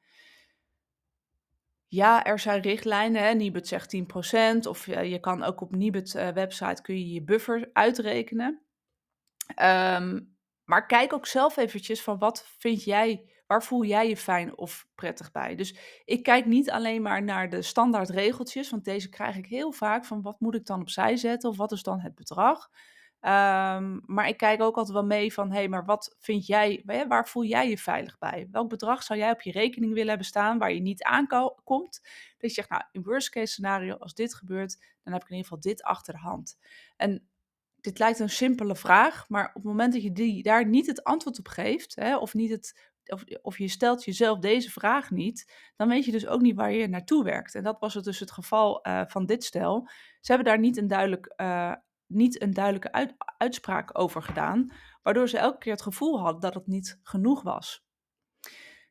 Ja, 1.87 2.25
er 2.25 2.39
zijn 2.39 2.61
richtlijnen. 2.61 3.23
Hè. 3.23 3.33
Nibud 3.33 3.69
zegt 3.69 3.97
10%. 3.97 4.69
Of 4.69 4.87
je 4.87 5.19
kan 5.21 5.43
ook 5.43 5.61
op 5.61 5.75
Nibud 5.75 6.15
uh, 6.15 6.29
website 6.29 6.83
kun 6.83 6.99
je 6.99 7.13
je 7.13 7.23
buffer 7.23 7.71
uitrekenen. 7.73 8.63
Um, 9.63 10.37
maar 10.65 10.87
kijk 10.87 11.13
ook 11.13 11.27
zelf 11.27 11.57
eventjes 11.57 12.03
van 12.03 12.19
wat 12.19 12.47
vind 12.59 12.85
jij 12.85 13.30
Waar 13.51 13.63
voel 13.63 13.85
jij 13.85 14.09
je 14.09 14.17
fijn 14.17 14.59
of 14.59 14.87
prettig 14.95 15.31
bij? 15.31 15.55
Dus 15.55 15.77
ik 16.05 16.23
kijk 16.23 16.47
niet 16.47 16.71
alleen 16.71 17.03
maar 17.03 17.23
naar 17.23 17.49
de 17.49 17.63
standaard 17.63 18.09
regeltjes, 18.09 18.71
want 18.71 18.85
deze 18.85 19.09
krijg 19.09 19.37
ik 19.37 19.47
heel 19.47 19.73
vaak 19.73 20.05
van 20.05 20.23
wat 20.23 20.41
moet 20.41 20.55
ik 20.55 20.67
dan 20.67 20.81
opzij 20.81 21.17
zetten 21.17 21.51
of 21.51 21.57
wat 21.57 21.73
is 21.73 21.83
dan 21.83 22.01
het 22.01 22.15
bedrag? 22.15 22.69
Um, 23.21 24.03
maar 24.07 24.29
ik 24.29 24.37
kijk 24.37 24.63
ook 24.63 24.77
altijd 24.77 24.95
wel 24.95 25.07
mee 25.07 25.33
van, 25.33 25.51
hé, 25.51 25.57
hey, 25.57 25.69
maar 25.69 25.85
wat 25.85 26.17
vind 26.19 26.47
jij, 26.47 26.83
waar 27.09 27.29
voel 27.29 27.45
jij 27.45 27.69
je 27.69 27.79
veilig 27.79 28.19
bij? 28.19 28.49
Welk 28.51 28.69
bedrag 28.69 29.03
zou 29.03 29.19
jij 29.19 29.31
op 29.31 29.41
je 29.41 29.53
rekening 29.53 29.93
willen 29.93 30.09
hebben 30.09 30.27
staan 30.27 30.59
waar 30.59 30.73
je 30.73 30.81
niet 30.81 31.03
aankomt? 31.03 32.01
Dat 32.39 32.51
je 32.51 32.51
zegt, 32.51 32.71
nou, 32.71 32.83
in 32.93 33.03
worst 33.03 33.31
case 33.31 33.53
scenario, 33.53 33.95
als 33.95 34.15
dit 34.15 34.35
gebeurt, 34.35 34.79
dan 35.03 35.13
heb 35.13 35.23
ik 35.23 35.29
in 35.29 35.37
ieder 35.37 35.51
geval 35.51 35.71
dit 35.71 35.83
achter 35.83 36.15
de 36.15 36.21
hand. 36.21 36.59
En 36.97 37.29
dit 37.81 37.99
lijkt 37.99 38.19
een 38.19 38.31
simpele 38.31 38.77
vraag, 38.77 39.29
maar 39.29 39.49
op 39.49 39.55
het 39.55 39.65
moment 39.65 39.93
dat 39.93 40.03
je 40.03 40.13
die, 40.13 40.43
daar 40.43 40.67
niet 40.67 40.87
het 40.87 41.05
antwoord 41.05 41.39
op 41.39 41.49
geeft, 41.49 41.95
hè, 41.95 42.17
of 42.17 42.35
niet 42.35 42.51
het 42.51 42.90
of, 43.13 43.25
of 43.43 43.59
je 43.59 43.69
stelt 43.69 44.05
jezelf 44.05 44.39
deze 44.39 44.71
vraag 44.71 45.11
niet, 45.11 45.53
dan 45.77 45.89
weet 45.89 46.05
je 46.05 46.11
dus 46.11 46.27
ook 46.27 46.41
niet 46.41 46.57
waar 46.57 46.73
je 46.73 46.89
naartoe 46.89 47.25
werkt. 47.25 47.55
En 47.55 47.63
dat 47.63 47.77
was 47.81 47.95
het 47.95 48.05
dus 48.05 48.21
het 48.21 48.31
geval 48.31 48.87
uh, 48.87 49.03
van 49.07 49.27
dit 49.27 49.45
stel. 49.45 49.89
Ze 50.21 50.33
hebben 50.33 50.53
daar 50.53 50.59
niet 50.59 50.77
een, 50.77 50.89
duidelijk, 50.89 51.33
uh, 51.37 51.75
niet 52.07 52.43
een 52.43 52.55
duidelijke 52.55 52.93
uit, 52.93 53.15
uitspraak 53.37 53.99
over 53.99 54.23
gedaan, 54.23 54.73
waardoor 55.03 55.29
ze 55.29 55.39
elke 55.39 55.59
keer 55.59 55.73
het 55.73 55.83
gevoel 55.83 56.21
hadden 56.21 56.41
dat 56.41 56.55
het 56.55 56.67
niet 56.67 56.99
genoeg 57.03 57.43
was. 57.43 57.85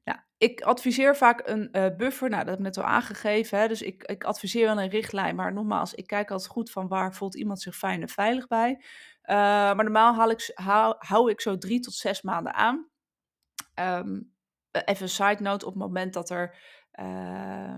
Nou, 0.03 0.19
ik 0.38 0.61
adviseer 0.61 1.15
vaak 1.15 1.47
een 1.47 1.69
uh, 1.71 1.85
buffer. 1.97 2.29
Nou, 2.29 2.41
dat 2.41 2.49
heb 2.49 2.59
ik 2.59 2.65
net 2.65 2.77
al 2.77 2.83
aangegeven. 2.83 3.59
Hè? 3.59 3.67
Dus 3.67 3.81
ik, 3.81 4.03
ik 4.03 4.23
adviseer 4.23 4.65
wel 4.65 4.81
een 4.81 4.89
richtlijn. 4.89 5.35
Maar 5.35 5.53
nogmaals, 5.53 5.93
ik 5.93 6.07
kijk 6.07 6.31
altijd 6.31 6.51
goed 6.51 6.71
van 6.71 6.88
waar 6.88 7.13
voelt 7.13 7.35
iemand 7.35 7.61
zich 7.61 7.75
fijn 7.75 8.01
en 8.01 8.09
veilig 8.09 8.47
bij. 8.47 8.83
Maar 9.25 9.83
normaal 9.83 10.13
haal 10.13 10.29
ik, 10.29 10.51
hou 10.97 11.31
ik 11.31 11.41
zo 11.41 11.57
drie 11.57 11.79
tot 11.79 11.93
zes 11.93 12.21
maanden 12.21 12.53
aan. 12.53 12.88
Um, 13.79 14.33
even 14.71 15.03
een 15.03 15.09
side 15.09 15.41
note, 15.41 15.65
op 15.65 15.74
het 15.74 15.81
moment 15.81 16.13
dat 16.13 16.29
er... 16.29 16.57
Uh, 17.00 17.75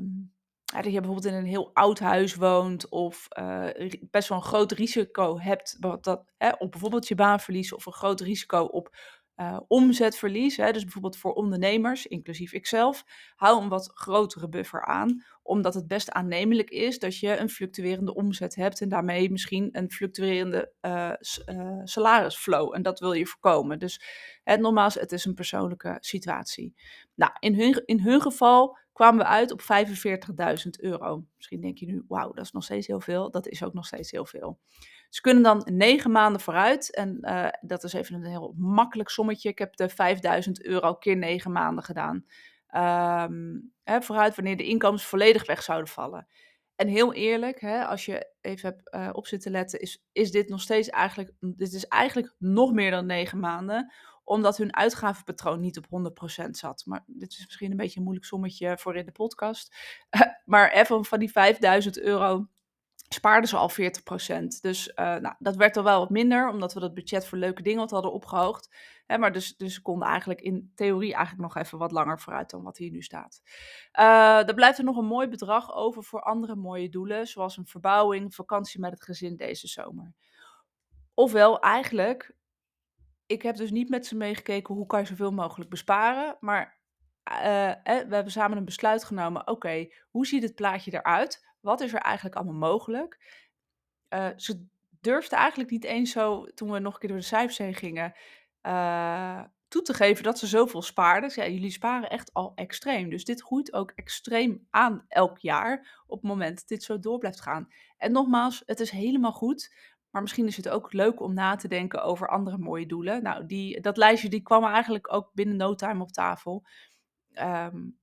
dat 0.63 0.85
je 0.85 0.91
bijvoorbeeld 0.91 1.25
in 1.25 1.33
een 1.33 1.45
heel 1.45 1.73
oud 1.73 1.99
huis 1.99 2.35
woont 2.35 2.89
of 2.89 3.27
uh, 3.39 3.67
best 4.11 4.29
wel 4.29 4.37
een 4.37 4.43
groot 4.43 4.71
risico 4.71 5.39
hebt 5.39 5.81
dat, 6.01 6.25
hè, 6.37 6.49
op 6.57 6.71
bijvoorbeeld 6.71 7.07
je 7.07 7.15
baan 7.15 7.39
verliezen 7.39 7.77
of 7.77 7.85
een 7.85 7.93
groot 7.93 8.21
risico 8.21 8.63
op 8.63 8.95
uh, 9.37 9.59
omzetverlies. 9.67 10.57
Hè, 10.57 10.71
dus 10.71 10.83
bijvoorbeeld 10.83 11.17
voor 11.17 11.33
ondernemers, 11.33 12.07
inclusief 12.07 12.53
ikzelf, 12.53 13.03
hou 13.35 13.61
een 13.61 13.69
wat 13.69 13.91
grotere 13.93 14.49
buffer 14.49 14.85
aan. 14.85 15.23
Omdat 15.43 15.73
het 15.73 15.87
best 15.87 16.11
aannemelijk 16.11 16.69
is 16.69 16.99
dat 16.99 17.17
je 17.17 17.37
een 17.37 17.49
fluctuerende 17.49 18.13
omzet 18.13 18.55
hebt 18.55 18.81
en 18.81 18.89
daarmee 18.89 19.31
misschien 19.31 19.69
een 19.71 19.91
fluctuerende 19.91 20.71
uh, 20.81 21.11
uh, 21.45 21.79
salarisflow. 21.83 22.75
En 22.75 22.81
dat 22.81 22.99
wil 22.99 23.13
je 23.13 23.25
voorkomen. 23.25 23.79
Dus 23.79 24.01
hè, 24.43 24.57
nogmaals, 24.57 24.93
het 24.93 25.11
is 25.11 25.25
een 25.25 25.33
persoonlijke 25.33 25.97
situatie. 25.99 26.75
Nou, 27.15 27.31
in 27.39 27.55
hun, 27.55 27.81
in 27.85 27.99
hun 27.99 28.21
geval 28.21 28.77
kwamen 28.93 29.19
we 29.19 29.25
uit 29.25 29.51
op 29.51 29.61
45.000 29.61 30.69
euro. 30.79 31.25
Misschien 31.35 31.61
denk 31.61 31.77
je 31.77 31.85
nu, 31.85 32.03
wauw, 32.07 32.31
dat 32.31 32.45
is 32.45 32.51
nog 32.51 32.63
steeds 32.63 32.87
heel 32.87 33.01
veel. 33.01 33.31
Dat 33.31 33.47
is 33.47 33.63
ook 33.63 33.73
nog 33.73 33.85
steeds 33.85 34.11
heel 34.11 34.25
veel. 34.25 34.59
Ze 35.11 35.21
kunnen 35.21 35.43
dan 35.43 35.61
negen 35.65 36.11
maanden 36.11 36.41
vooruit. 36.41 36.95
En 36.95 37.17
uh, 37.21 37.47
dat 37.61 37.83
is 37.83 37.93
even 37.93 38.15
een 38.15 38.25
heel 38.25 38.53
makkelijk 38.57 39.09
sommetje. 39.09 39.49
Ik 39.49 39.57
heb 39.57 39.75
de 39.75 39.89
5000 39.89 40.63
euro 40.65 40.95
keer 40.95 41.17
negen 41.17 41.51
maanden 41.51 41.83
gedaan. 41.83 42.25
Um, 43.29 43.73
hè, 43.83 44.01
vooruit 44.01 44.35
wanneer 44.35 44.57
de 44.57 44.67
inkomens 44.67 45.05
volledig 45.05 45.45
weg 45.45 45.63
zouden 45.63 45.87
vallen. 45.87 46.27
En 46.75 46.87
heel 46.87 47.13
eerlijk, 47.13 47.61
hè, 47.61 47.85
als 47.85 48.05
je 48.05 48.27
even 48.41 48.69
hebt 48.69 48.95
uh, 48.95 49.09
op 49.11 49.27
zitten 49.27 49.51
letten, 49.51 49.79
is, 49.79 50.05
is 50.11 50.31
dit 50.31 50.49
nog 50.49 50.61
steeds 50.61 50.89
eigenlijk, 50.89 51.31
dit 51.39 51.73
is 51.73 51.87
eigenlijk 51.87 52.35
nog 52.37 52.73
meer 52.73 52.91
dan 52.91 53.05
negen 53.05 53.39
maanden, 53.39 53.93
omdat 54.23 54.57
hun 54.57 54.75
uitgavenpatroon 54.75 55.59
niet 55.59 55.77
op 55.77 55.85
100% 56.45 56.49
zat. 56.49 56.85
Maar 56.85 57.03
dit 57.07 57.31
is 57.31 57.45
misschien 57.45 57.71
een 57.71 57.77
beetje 57.77 57.97
een 57.97 58.03
moeilijk 58.03 58.27
sommetje 58.27 58.77
voor 58.77 58.95
in 58.95 59.05
de 59.05 59.11
podcast. 59.11 59.75
maar 60.45 60.71
even 60.71 61.05
van 61.05 61.19
die 61.19 61.31
5000 61.31 61.99
euro 61.99 62.47
spaarden 63.13 63.49
ze 63.49 63.57
al 63.57 63.71
40%. 63.71 63.75
Dus 64.61 64.87
uh, 64.87 64.95
nou, 64.95 65.35
dat 65.39 65.55
werd 65.55 65.75
er 65.75 65.83
wel 65.83 65.99
wat 65.99 66.09
minder, 66.09 66.49
omdat 66.49 66.73
we 66.73 66.79
dat 66.79 66.93
budget 66.93 67.25
voor 67.25 67.37
leuke 67.37 67.61
dingen 67.61 67.79
wat 67.79 67.91
hadden 67.91 68.13
opgehoogd. 68.13 68.75
Hè, 69.05 69.17
maar 69.17 69.31
dus, 69.31 69.57
dus 69.57 69.73
ze 69.73 69.81
konden 69.81 70.07
eigenlijk 70.07 70.41
in 70.41 70.71
theorie 70.75 71.13
eigenlijk 71.13 71.53
nog 71.53 71.63
even 71.63 71.77
wat 71.77 71.91
langer 71.91 72.19
vooruit 72.19 72.49
dan 72.49 72.63
wat 72.63 72.77
hier 72.77 72.91
nu 72.91 73.01
staat. 73.01 73.41
Uh, 73.99 74.47
er 74.47 74.53
blijft 74.53 74.77
er 74.77 74.83
nog 74.83 74.97
een 74.97 75.05
mooi 75.05 75.27
bedrag 75.27 75.75
over 75.75 76.03
voor 76.03 76.21
andere 76.21 76.55
mooie 76.55 76.89
doelen, 76.89 77.27
zoals 77.27 77.57
een 77.57 77.65
verbouwing, 77.65 78.35
vakantie 78.35 78.79
met 78.79 78.91
het 78.91 79.03
gezin 79.03 79.35
deze 79.35 79.67
zomer. 79.67 80.13
Ofwel, 81.13 81.59
eigenlijk, 81.59 82.35
ik 83.25 83.41
heb 83.41 83.55
dus 83.55 83.71
niet 83.71 83.89
met 83.89 84.05
ze 84.05 84.15
meegekeken 84.15 84.75
hoe 84.75 84.85
kan 84.85 84.99
je 84.99 85.05
zoveel 85.05 85.31
mogelijk 85.31 85.69
besparen, 85.69 86.37
maar 86.39 86.79
uh, 87.31 87.37
we 87.83 88.15
hebben 88.15 88.31
samen 88.31 88.57
een 88.57 88.65
besluit 88.65 89.03
genomen. 89.03 89.47
Oké, 89.47 89.87
hoe 90.09 90.27
ziet 90.27 90.43
het 90.43 90.55
plaatje 90.55 90.93
eruit? 90.93 91.49
Wat 91.61 91.81
is 91.81 91.93
er 91.93 91.99
eigenlijk 91.99 92.35
allemaal 92.35 92.69
mogelijk? 92.69 93.39
Uh, 94.09 94.27
ze 94.35 94.65
durfde 94.89 95.35
eigenlijk 95.35 95.69
niet 95.69 95.83
eens 95.83 96.11
zo, 96.11 96.45
toen 96.45 96.71
we 96.71 96.79
nog 96.79 96.93
een 96.93 96.99
keer 96.99 97.09
door 97.09 97.17
de 97.17 97.23
cijfers 97.23 97.57
heen 97.57 97.75
gingen, 97.75 98.13
uh, 98.61 99.43
toe 99.67 99.81
te 99.81 99.93
geven 99.93 100.23
dat 100.23 100.39
ze 100.39 100.47
zoveel 100.47 100.81
spaarden. 100.81 101.31
Ja, 101.35 101.47
jullie 101.47 101.71
sparen 101.71 102.09
echt 102.09 102.33
al 102.33 102.51
extreem. 102.55 103.09
Dus 103.09 103.25
dit 103.25 103.41
groeit 103.41 103.73
ook 103.73 103.91
extreem 103.91 104.67
aan 104.69 105.05
elk 105.07 105.37
jaar 105.37 106.03
op 106.07 106.21
het 106.21 106.29
moment 106.29 106.55
dat 106.55 106.67
dit 106.67 106.83
zo 106.83 106.99
door 106.99 107.17
blijft 107.17 107.41
gaan. 107.41 107.67
En 107.97 108.11
nogmaals, 108.11 108.63
het 108.65 108.79
is 108.79 108.89
helemaal 108.89 109.31
goed. 109.31 109.73
Maar 110.09 110.21
misschien 110.21 110.47
is 110.47 110.57
het 110.57 110.69
ook 110.69 110.93
leuk 110.93 111.21
om 111.21 111.33
na 111.33 111.55
te 111.55 111.67
denken 111.67 112.03
over 112.03 112.27
andere 112.27 112.57
mooie 112.57 112.85
doelen. 112.85 113.23
Nou, 113.23 113.45
die, 113.45 113.81
dat 113.81 113.97
lijstje 113.97 114.29
die 114.29 114.41
kwam 114.41 114.63
eigenlijk 114.63 115.13
ook 115.13 115.29
binnen 115.33 115.55
no 115.55 115.75
time 115.75 116.01
op 116.01 116.11
tafel. 116.11 116.65
Um, 117.33 117.99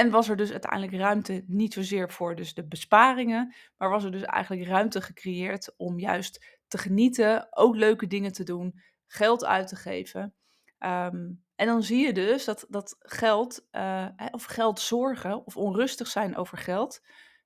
en 0.00 0.10
was 0.10 0.28
er 0.28 0.36
dus 0.36 0.50
uiteindelijk 0.50 0.92
ruimte 0.92 1.44
niet 1.46 1.72
zozeer 1.72 2.10
voor 2.10 2.34
dus 2.36 2.54
de 2.54 2.66
besparingen, 2.66 3.54
maar 3.76 3.90
was 3.90 4.04
er 4.04 4.12
dus 4.12 4.22
eigenlijk 4.22 4.68
ruimte 4.68 5.00
gecreëerd 5.00 5.74
om 5.76 5.98
juist 5.98 6.58
te 6.68 6.78
genieten, 6.78 7.46
ook 7.50 7.76
leuke 7.76 8.06
dingen 8.06 8.32
te 8.32 8.44
doen, 8.44 8.80
geld 9.06 9.44
uit 9.44 9.68
te 9.68 9.76
geven. 9.76 10.34
Um, 10.78 11.44
en 11.54 11.66
dan 11.66 11.82
zie 11.82 12.06
je 12.06 12.12
dus 12.12 12.44
dat, 12.44 12.66
dat 12.68 12.96
geld, 12.98 13.66
uh, 13.72 14.06
of 14.30 14.44
geld 14.44 14.80
zorgen, 14.80 15.46
of 15.46 15.56
onrustig 15.56 16.06
zijn 16.06 16.36
over 16.36 16.58
geld, 16.58 17.00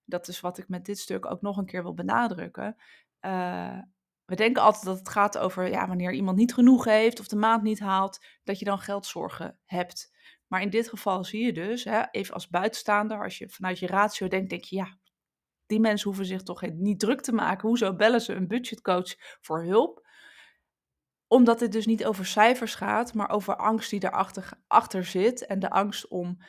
dat 0.05 0.29
is 0.29 0.40
wat 0.40 0.59
ik 0.59 0.69
met 0.69 0.85
dit 0.85 0.99
stuk 0.99 1.27
ook 1.27 1.40
nog 1.40 1.57
een 1.57 1.67
keer 1.67 1.83
wil 1.83 1.95
benadrukken. 1.95 2.77
Uh, 3.21 3.79
we 4.25 4.35
denken 4.35 4.62
altijd 4.62 4.85
dat 4.85 4.99
het 4.99 5.09
gaat 5.09 5.38
over 5.38 5.71
ja, 5.71 5.87
wanneer 5.87 6.12
iemand 6.12 6.37
niet 6.37 6.55
genoeg 6.55 6.85
heeft 6.85 7.21
of 7.21 7.29
de 7.29 7.37
maand 7.37 7.62
niet 7.62 7.81
haalt, 7.81 8.25
dat 8.45 8.59
je 8.59 8.64
dan 8.64 8.79
geldzorgen 8.79 9.59
hebt. 9.64 10.13
Maar 10.55 10.62
in 10.62 10.71
dit 10.71 10.88
geval 10.88 11.25
zie 11.25 11.45
je 11.45 11.53
dus, 11.53 11.85
hè, 11.85 12.03
even 12.11 12.35
als 12.35 12.49
buitenstaander, 12.49 13.23
als 13.23 13.38
je 13.38 13.49
vanuit 13.49 13.79
je 13.79 13.87
ratio 13.87 14.29
denkt, 14.29 14.51
denk 14.51 14.64
je 14.64 14.77
ja, 14.77 14.99
die 15.67 15.81
mensen 15.81 16.09
hoeven 16.09 16.27
zich 16.27 16.43
toch 16.43 16.62
niet 16.73 17.01
druk 17.01 17.21
te 17.21 17.33
maken. 17.33 17.69
Hoezo 17.69 17.95
bellen 17.95 18.21
ze 18.21 18.33
een 18.33 18.49
budgetcoach 18.49 19.14
voor 19.40 19.64
hulp? 19.64 20.07
Omdat 21.27 21.61
het 21.61 21.73
dus 21.73 21.87
niet 21.87 22.05
over 22.05 22.27
cijfers 22.27 22.75
gaat, 22.75 23.14
maar 23.14 23.31
over 23.31 23.57
angst 23.57 23.90
die 23.90 24.01
daarachter 24.01 24.49
achter 24.67 25.05
zit. 25.05 25.47
En 25.47 25.59
de 25.59 25.71
angst 25.71 26.09
om 26.09 26.43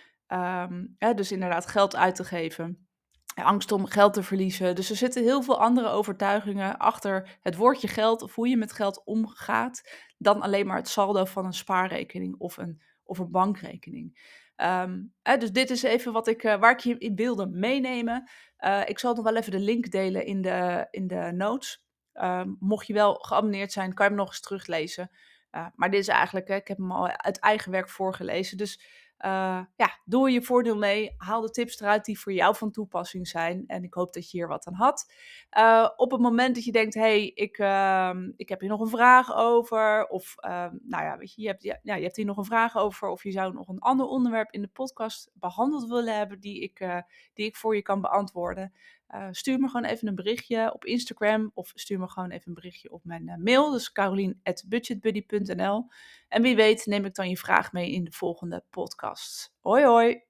hè, 0.98 1.13
dus 1.13 1.32
inderdaad 1.32 1.65
geld 1.65 1.96
uit 1.96 2.15
te 2.15 2.24
geven. 2.24 2.88
Angst 3.36 3.72
om 3.72 3.86
geld 3.86 4.13
te 4.13 4.24
verliezen. 4.24 4.76
Dus 4.76 4.89
er 4.89 4.96
zitten 4.96 5.24
heel 5.24 5.41
veel 5.41 5.60
andere 5.60 5.88
overtuigingen 5.88 6.78
achter 6.78 7.38
het 7.41 7.56
woordje 7.56 7.88
geld 7.88 8.22
of 8.22 8.36
hoe 8.36 8.48
je 8.48 8.58
met 8.58 8.72
geld 8.72 9.02
omgaat. 9.06 9.82
Dan 10.18 10.41
alleen 10.41 10.68
maar 10.68 10.78
het 10.78 10.89
saldo 10.89 11.26
van 11.26 11.46
een 11.46 11.54
spaarrekening 11.54 12.36
of 12.38 12.58
een 12.58 12.82
of 13.06 13.18
een 13.18 13.32
bankrekening. 13.32 14.34
Um, 14.58 15.13
hè, 15.22 15.38
dus 15.38 15.52
dit 15.52 15.70
is 15.70 15.84
even 15.84 16.13
wat 16.13 16.28
ik, 16.28 16.44
uh, 16.44 16.56
waar 16.56 16.72
ik 16.72 16.80
je 16.80 16.98
in 16.98 17.15
wilde 17.15 17.46
meenemen. 17.46 18.30
Uh, 18.60 18.82
ik 18.86 19.00
zal 19.00 19.13
nog 19.13 19.24
wel 19.24 19.36
even 19.36 19.52
de 19.52 19.60
link 19.60 19.91
delen 19.91 20.26
in 20.26 20.41
de, 20.41 20.88
in 20.91 21.08
de 21.08 21.32
notes. 21.34 21.86
Um, 22.13 22.58
mocht 22.60 22.88
je 22.88 22.94
wel 22.94 23.13
geabonneerd 23.13 23.72
zijn, 23.72 23.94
kan 23.94 24.06
je 24.06 24.12
hem 24.12 24.20
nog 24.20 24.30
eens 24.30 24.41
teruglezen. 24.41 25.12
Uh, 25.52 25.68
maar 25.76 25.91
dit 25.91 26.00
is 26.00 26.08
eigenlijk, 26.08 26.50
ik 26.50 26.68
heb 26.68 26.78
hem 26.78 26.91
al 26.91 27.10
uit 27.10 27.39
eigen 27.39 27.72
werk 27.72 27.89
voorgelezen. 27.89 28.58
Dus 28.58 28.82
uh, 29.26 29.62
ja, 29.76 30.00
doe 30.06 30.32
je 30.32 30.42
voordeel 30.42 30.78
mee. 30.78 31.14
Haal 31.18 31.42
de 31.42 31.50
tips 31.50 31.80
eruit 31.80 32.06
die 32.06 32.20
voor 32.20 32.34
jou 32.34 32.56
van 32.56 32.72
toepassing 32.72 33.28
zijn. 33.28 33.64
En 33.68 33.84
ik 33.84 33.94
hoop 33.94 34.14
dat 34.14 34.32
je 34.32 34.38
hier 34.38 34.48
wat 34.48 34.68
aan 34.68 34.74
had. 34.74 35.14
Uh, 35.58 35.90
op 35.96 36.12
het 36.12 36.22
moment 36.22 36.56
dat 36.56 36.64
je 36.64 36.72
denkt, 36.72 36.94
hey, 36.94 37.28
ik, 37.28 37.58
uh, 37.58 38.12
ik 38.36 38.50
heb 38.50 38.60
hier 38.60 38.70
nog 38.70 38.80
een 38.80 38.88
vraag 38.88 39.36
over. 39.36 40.08
Of, 40.08 40.36
ehm, 40.38 40.76
nou 40.82 41.04
ja, 41.04 41.18
weet 41.18 41.34
je, 41.34 41.42
je 41.42 41.48
hebt, 41.48 41.64
ja, 41.64 41.96
je 41.96 42.04
hebt 42.04 42.16
hier 42.16 42.26
nog 42.26 42.38
een 42.38 42.46
vraag 42.46 42.78
over. 42.78 43.08
Of 43.10 43.24
je 43.24 43.32
zou 43.32 43.54
nog 43.54 43.68
een 43.68 43.80
ander 43.80 44.06
onderwerp 44.06 44.52
in 44.52 44.62
de 44.62 44.68
podcast 44.68 45.32
behandeld 45.34 45.88
willen 45.88 46.18
hebben 46.18 46.40
die 46.40 46.62
ik, 46.62 46.80
eh, 46.80 47.02
die 47.34 47.46
ik 47.46 47.56
voor 47.56 47.76
je 47.76 47.82
kan 47.82 48.02
beantwoorden. 48.02 48.74
Uh, 49.15 49.28
stuur 49.32 49.60
me 49.60 49.67
gewoon 49.67 49.86
even 49.86 50.08
een 50.08 50.15
berichtje 50.15 50.73
op 50.73 50.86
Instagram 50.86 51.51
of 51.54 51.71
stuur 51.75 51.99
me 51.99 52.10
gewoon 52.10 52.30
even 52.30 52.47
een 52.47 52.54
berichtje 52.54 52.91
op 52.91 53.04
mijn 53.04 53.28
uh, 53.28 53.36
mail. 53.36 53.71
Dus 53.71 53.91
carolien.budgetbuddy.nl. 53.91 55.88
En 56.28 56.41
wie 56.41 56.56
weet 56.56 56.86
neem 56.86 57.06
ik 57.06 57.15
dan 57.15 57.30
je 57.30 57.38
vraag 57.38 57.71
mee 57.71 57.91
in 57.91 58.04
de 58.04 58.12
volgende 58.12 58.63
podcast. 58.69 59.54
Hoi 59.60 59.86
hoi! 59.86 60.23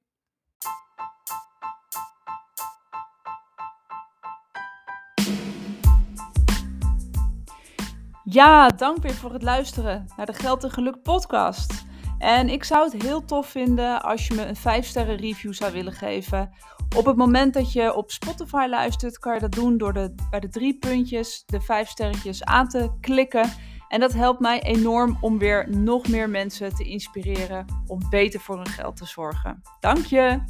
Ja, 8.23 8.67
dank 8.67 9.01
weer 9.01 9.13
voor 9.13 9.33
het 9.33 9.43
luisteren 9.43 10.05
naar 10.17 10.25
de 10.25 10.33
Geld 10.33 10.63
en 10.63 10.71
Geluk 10.71 11.01
podcast. 11.01 11.85
En 12.17 12.49
ik 12.49 12.63
zou 12.63 12.91
het 12.91 13.01
heel 13.01 13.25
tof 13.25 13.47
vinden 13.47 14.01
als 14.01 14.28
je 14.28 14.34
me 14.34 14.45
een 14.45 14.56
5 14.56 14.86
sterren 14.86 15.17
review 15.17 15.54
zou 15.54 15.73
willen 15.73 15.93
geven 15.93 16.51
op 16.95 17.06
het 17.06 17.15
moment 17.15 17.54
dat 17.54 17.71
je 17.71 17.95
op 17.95 18.12
Spotify 18.12 18.65
luistert, 18.69 19.19
kan 19.19 19.34
je 19.34 19.39
dat 19.39 19.51
doen 19.51 19.78
door 19.78 19.93
de, 19.93 20.15
bij 20.30 20.39
de 20.39 20.49
drie 20.49 20.78
puntjes 20.78 21.43
de 21.45 21.62
vijf 21.62 21.89
sterretjes 21.89 22.43
aan 22.43 22.67
te 22.67 22.91
klikken. 23.01 23.51
En 23.88 23.99
dat 23.99 24.13
helpt 24.13 24.39
mij 24.39 24.62
enorm 24.62 25.17
om 25.21 25.38
weer 25.38 25.69
nog 25.69 26.08
meer 26.08 26.30
mensen 26.30 26.75
te 26.75 26.84
inspireren 26.84 27.65
om 27.88 27.99
beter 28.10 28.39
voor 28.39 28.56
hun 28.56 28.67
geld 28.67 28.97
te 28.97 29.06
zorgen. 29.06 29.62
Dank 29.80 30.06
je! 30.06 30.43